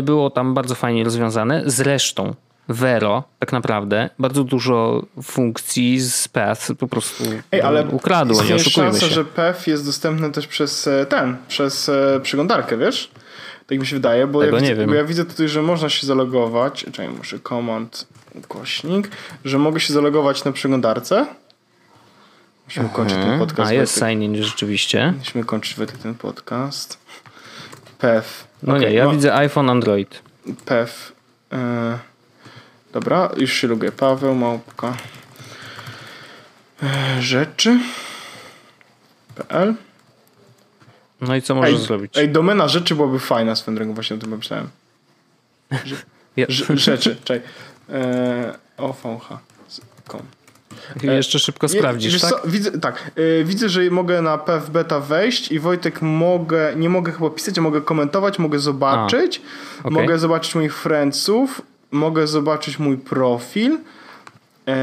[0.02, 1.62] było tam bardzo fajnie rozwiązane.
[1.66, 2.34] Zresztą
[2.68, 8.90] Vero tak naprawdę bardzo dużo funkcji z Path po prostu Ej, ale ukradło, nie oszukujmy
[8.90, 9.14] szansa, się.
[9.14, 13.10] że Path jest dostępny też przez e, ten, przez e, przeglądarkę, wiesz?
[13.66, 14.90] Tak mi się wydaje, bo, Tego ja, nie widzę, wiem.
[14.90, 18.06] bo ja widzę tutaj, że można się zalogować, czekaj, muszę command
[18.48, 19.08] głośnik,
[19.44, 21.26] że mogę się zalogować na przeglądarce
[22.66, 23.70] Musimy kończyć ten podcast.
[23.70, 25.14] A jest sign in rzeczywiście.
[25.18, 26.98] Musimy kończyć ten podcast.
[27.98, 28.46] PEF.
[28.62, 29.10] No okay, nie, ja no.
[29.10, 30.22] widzę iPhone, Android.
[30.64, 31.12] PEF.
[31.52, 31.98] E,
[32.96, 33.92] dobra, już się lubię.
[33.92, 34.96] Paweł Małpka.
[36.82, 37.78] E, rzeczy.
[39.34, 39.74] PL.
[41.20, 42.18] No i co możesz ej, zrobić?
[42.18, 44.68] Ej, domena rzeczy byłaby fajna swoją drogą, właśnie o tym myślałem.
[46.74, 47.48] Rzeczy, czekaj.
[47.88, 50.22] E, OVH.com
[51.02, 52.30] i jeszcze szybko sprawdzisz, tak?
[52.30, 53.10] Co, widzę, tak.
[53.16, 57.58] Yy, widzę, że mogę na PF Beta wejść i Wojtek mogę, nie mogę chyba pisać,
[57.58, 59.40] mogę komentować, mogę zobaczyć.
[59.76, 59.92] A, okay.
[59.92, 61.62] Mogę zobaczyć moich friendsów,
[61.96, 63.78] mogę zobaczyć mój profil,
[64.66, 64.74] yy,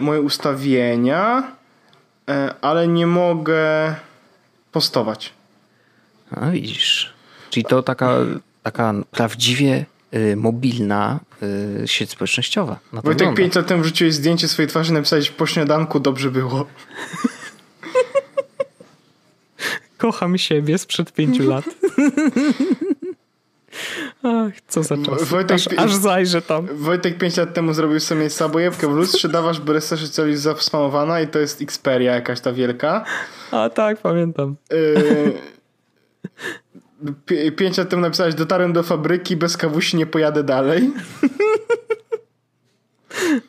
[0.00, 1.52] moje ustawienia,
[2.28, 3.94] yy, ale nie mogę
[4.72, 5.32] postować.
[6.30, 7.12] A widzisz.
[7.50, 8.16] Czyli to taka,
[8.62, 11.20] taka prawdziwie Y, mobilna
[11.82, 12.78] y, sieć społecznościowa.
[12.92, 16.66] Na Wojtek 5 lat temu wrzuciłeś zdjęcie swojej twarzy i napisałeś po śniadanku dobrze było.
[19.98, 21.64] Kocham siebie sprzed pięciu lat.
[24.22, 25.24] Ach, co za czas.
[25.24, 26.66] Wojtek, aż, aż zajrzę tam.
[26.72, 29.96] Wojtek 5 lat temu zrobił sobie sabojewkę w lustrze, dawasz, bo reszta
[30.26, 33.04] jest zaspamowana i to jest Xperia jakaś ta wielka.
[33.50, 34.56] A tak, pamiętam.
[34.72, 35.40] Y
[37.56, 40.90] pięć lat temu napisałeś, dotarłem do fabryki, bez kawusi nie pojadę dalej.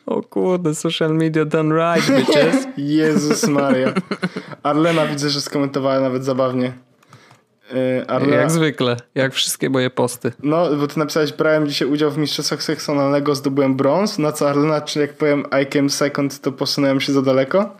[0.06, 2.66] O kurde, social media done right, bitches.
[2.76, 3.92] Jezus Maria.
[4.62, 6.72] Arlena widzę, że skomentowała nawet zabawnie.
[8.08, 8.36] Arlena...
[8.36, 10.32] Jak zwykle, jak wszystkie moje posty.
[10.42, 14.80] No, bo ty napisałeś, brałem dzisiaj udział w mistrzostwach seksualnego, zdobyłem brąz, na co Arlena,
[14.80, 17.76] czy jak powiem I came second, to posunąłem się za daleko?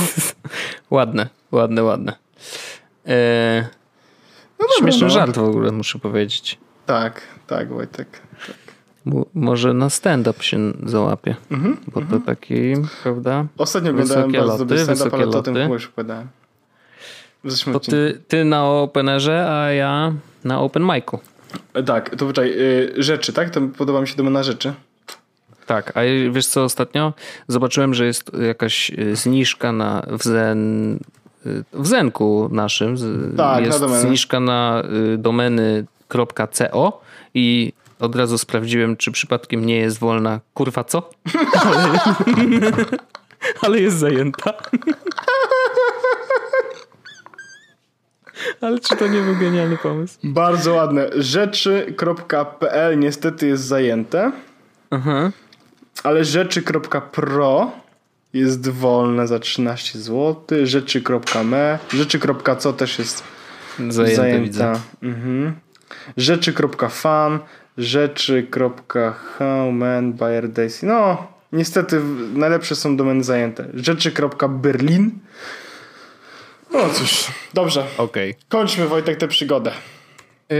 [0.90, 2.12] ładne, ładne, ładne.
[3.06, 3.62] Eee...
[4.58, 5.10] No dobra, Śmieszny no.
[5.10, 6.58] żart w ogóle, muszę powiedzieć.
[6.86, 8.08] Tak, tak, Wojtek.
[8.46, 8.56] Tak.
[9.34, 12.10] może na stand-up się załapie, mm-hmm, bo mm-hmm.
[12.10, 12.22] to mhm.
[12.22, 13.46] taki, prawda?
[13.58, 16.28] Ostatnio oglądałem bardzo dobry stand-up, ale to o tym już opowiadałem.
[17.72, 20.12] To ty, ty na Openerze, a ja
[20.44, 21.18] na Open Micu.
[21.86, 23.50] Tak, to poczekaj, yy, rzeczy, tak?
[23.50, 24.72] To podoba mi się domena rzeczy.
[25.66, 27.12] Tak, a wiesz co ostatnio?
[27.48, 30.98] Zobaczyłem, że jest jakaś y, zniżka na w Zen
[31.72, 32.96] w Zenku naszym
[33.36, 34.82] tak, jest na zniżka na
[35.14, 37.00] y, domeny.co
[37.34, 41.10] i od razu sprawdziłem, czy przypadkiem nie jest wolna kurwa co?
[41.64, 41.98] Ale,
[43.62, 44.54] ale jest zajęta.
[48.60, 50.18] Ale czy to nie był genialny pomysł?
[50.24, 51.10] Bardzo ładne.
[51.16, 54.32] Rzeczy.pl niestety jest zajęte.
[54.90, 55.30] Aha.
[56.02, 57.72] Ale rzeczy.pro
[58.32, 60.44] jest wolne za 13 zł.
[60.62, 61.78] Rzeczy.me.
[61.92, 63.24] Rzeczy.co też jest
[63.88, 64.16] zajęte.
[64.16, 64.80] zajęta.
[65.02, 65.54] Mhm.
[66.16, 67.38] Rzeczy.fan.
[67.78, 70.86] Rzeczy.howman Bayer Daisy.
[70.86, 72.00] No, niestety
[72.34, 73.66] najlepsze są domeny zajęte.
[73.74, 75.10] Rzeczy.berlin.
[76.74, 77.84] No cóż, dobrze.
[77.98, 78.34] Okay.
[78.48, 79.70] Kończmy Wojtek tę przygodę.
[80.50, 80.56] Yy,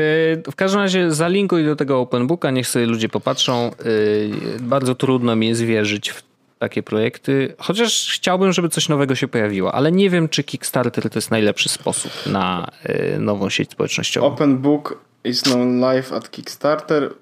[0.52, 3.70] w każdym razie zalinkuj do tego OpenBooka, niech sobie ludzie popatrzą.
[3.84, 6.22] Yy, bardzo trudno mi jest wierzyć w
[6.58, 11.18] takie projekty, chociaż chciałbym, żeby coś nowego się pojawiło, ale nie wiem, czy Kickstarter to
[11.18, 14.26] jest najlepszy sposób na y, nową sieć społecznościową.
[14.26, 17.14] Open Book is known live at Kickstarter.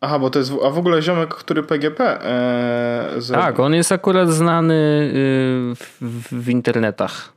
[0.00, 0.52] Aha, bo to jest.
[0.64, 2.20] A w ogóle ziomek, który PGP.
[2.24, 4.74] E, Tak, on jest akurat znany
[5.76, 5.98] w,
[6.32, 7.33] w internetach.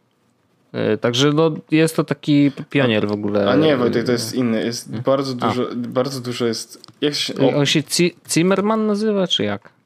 [0.94, 3.50] Y, także no, jest to taki pionier w ogóle.
[3.50, 4.66] A nie, Wojtek, to jest inny.
[4.66, 6.82] Jest bardzo dużo, bardzo dużo jest.
[7.02, 7.84] Jak się, On się
[8.30, 9.78] Zimmerman nazywa, czy jak?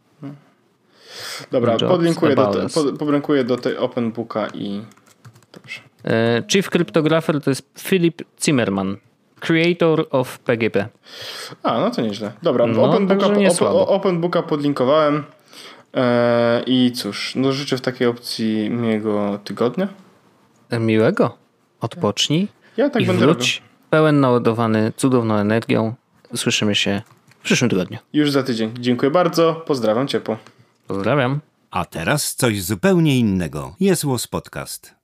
[1.52, 4.82] dobra, Jobs podlinkuję do, te, pod, podlinkuję do tej Open Booka i.
[5.54, 5.82] Dobrze.
[6.06, 8.98] E, Chief Cryptographer to jest Philip Zimmerman,
[9.40, 10.88] creator of PGP.
[11.64, 12.32] A, no to nieźle.
[12.44, 15.24] Dobra, No, Open, Booka, open, Booka podlinkowałem.
[15.94, 19.88] E, I cóż, no życzę w takiej opcji miłego tygodnia.
[20.80, 21.38] Miłego.
[21.82, 22.48] Odpocznij
[22.78, 23.36] Ja tak i będę robił.
[23.36, 25.94] wróć pełen naładowany cudowną energią.
[26.36, 27.02] Słyszymy się
[27.40, 27.98] w przyszłym tygodniu.
[28.14, 28.72] Już za tydzień.
[28.80, 29.54] Dziękuję bardzo.
[29.54, 30.38] Pozdrawiam ciepło.
[30.88, 31.40] Pozdrawiam.
[31.72, 33.76] A teraz coś zupełnie innego.
[33.80, 34.96] Jest Podcast.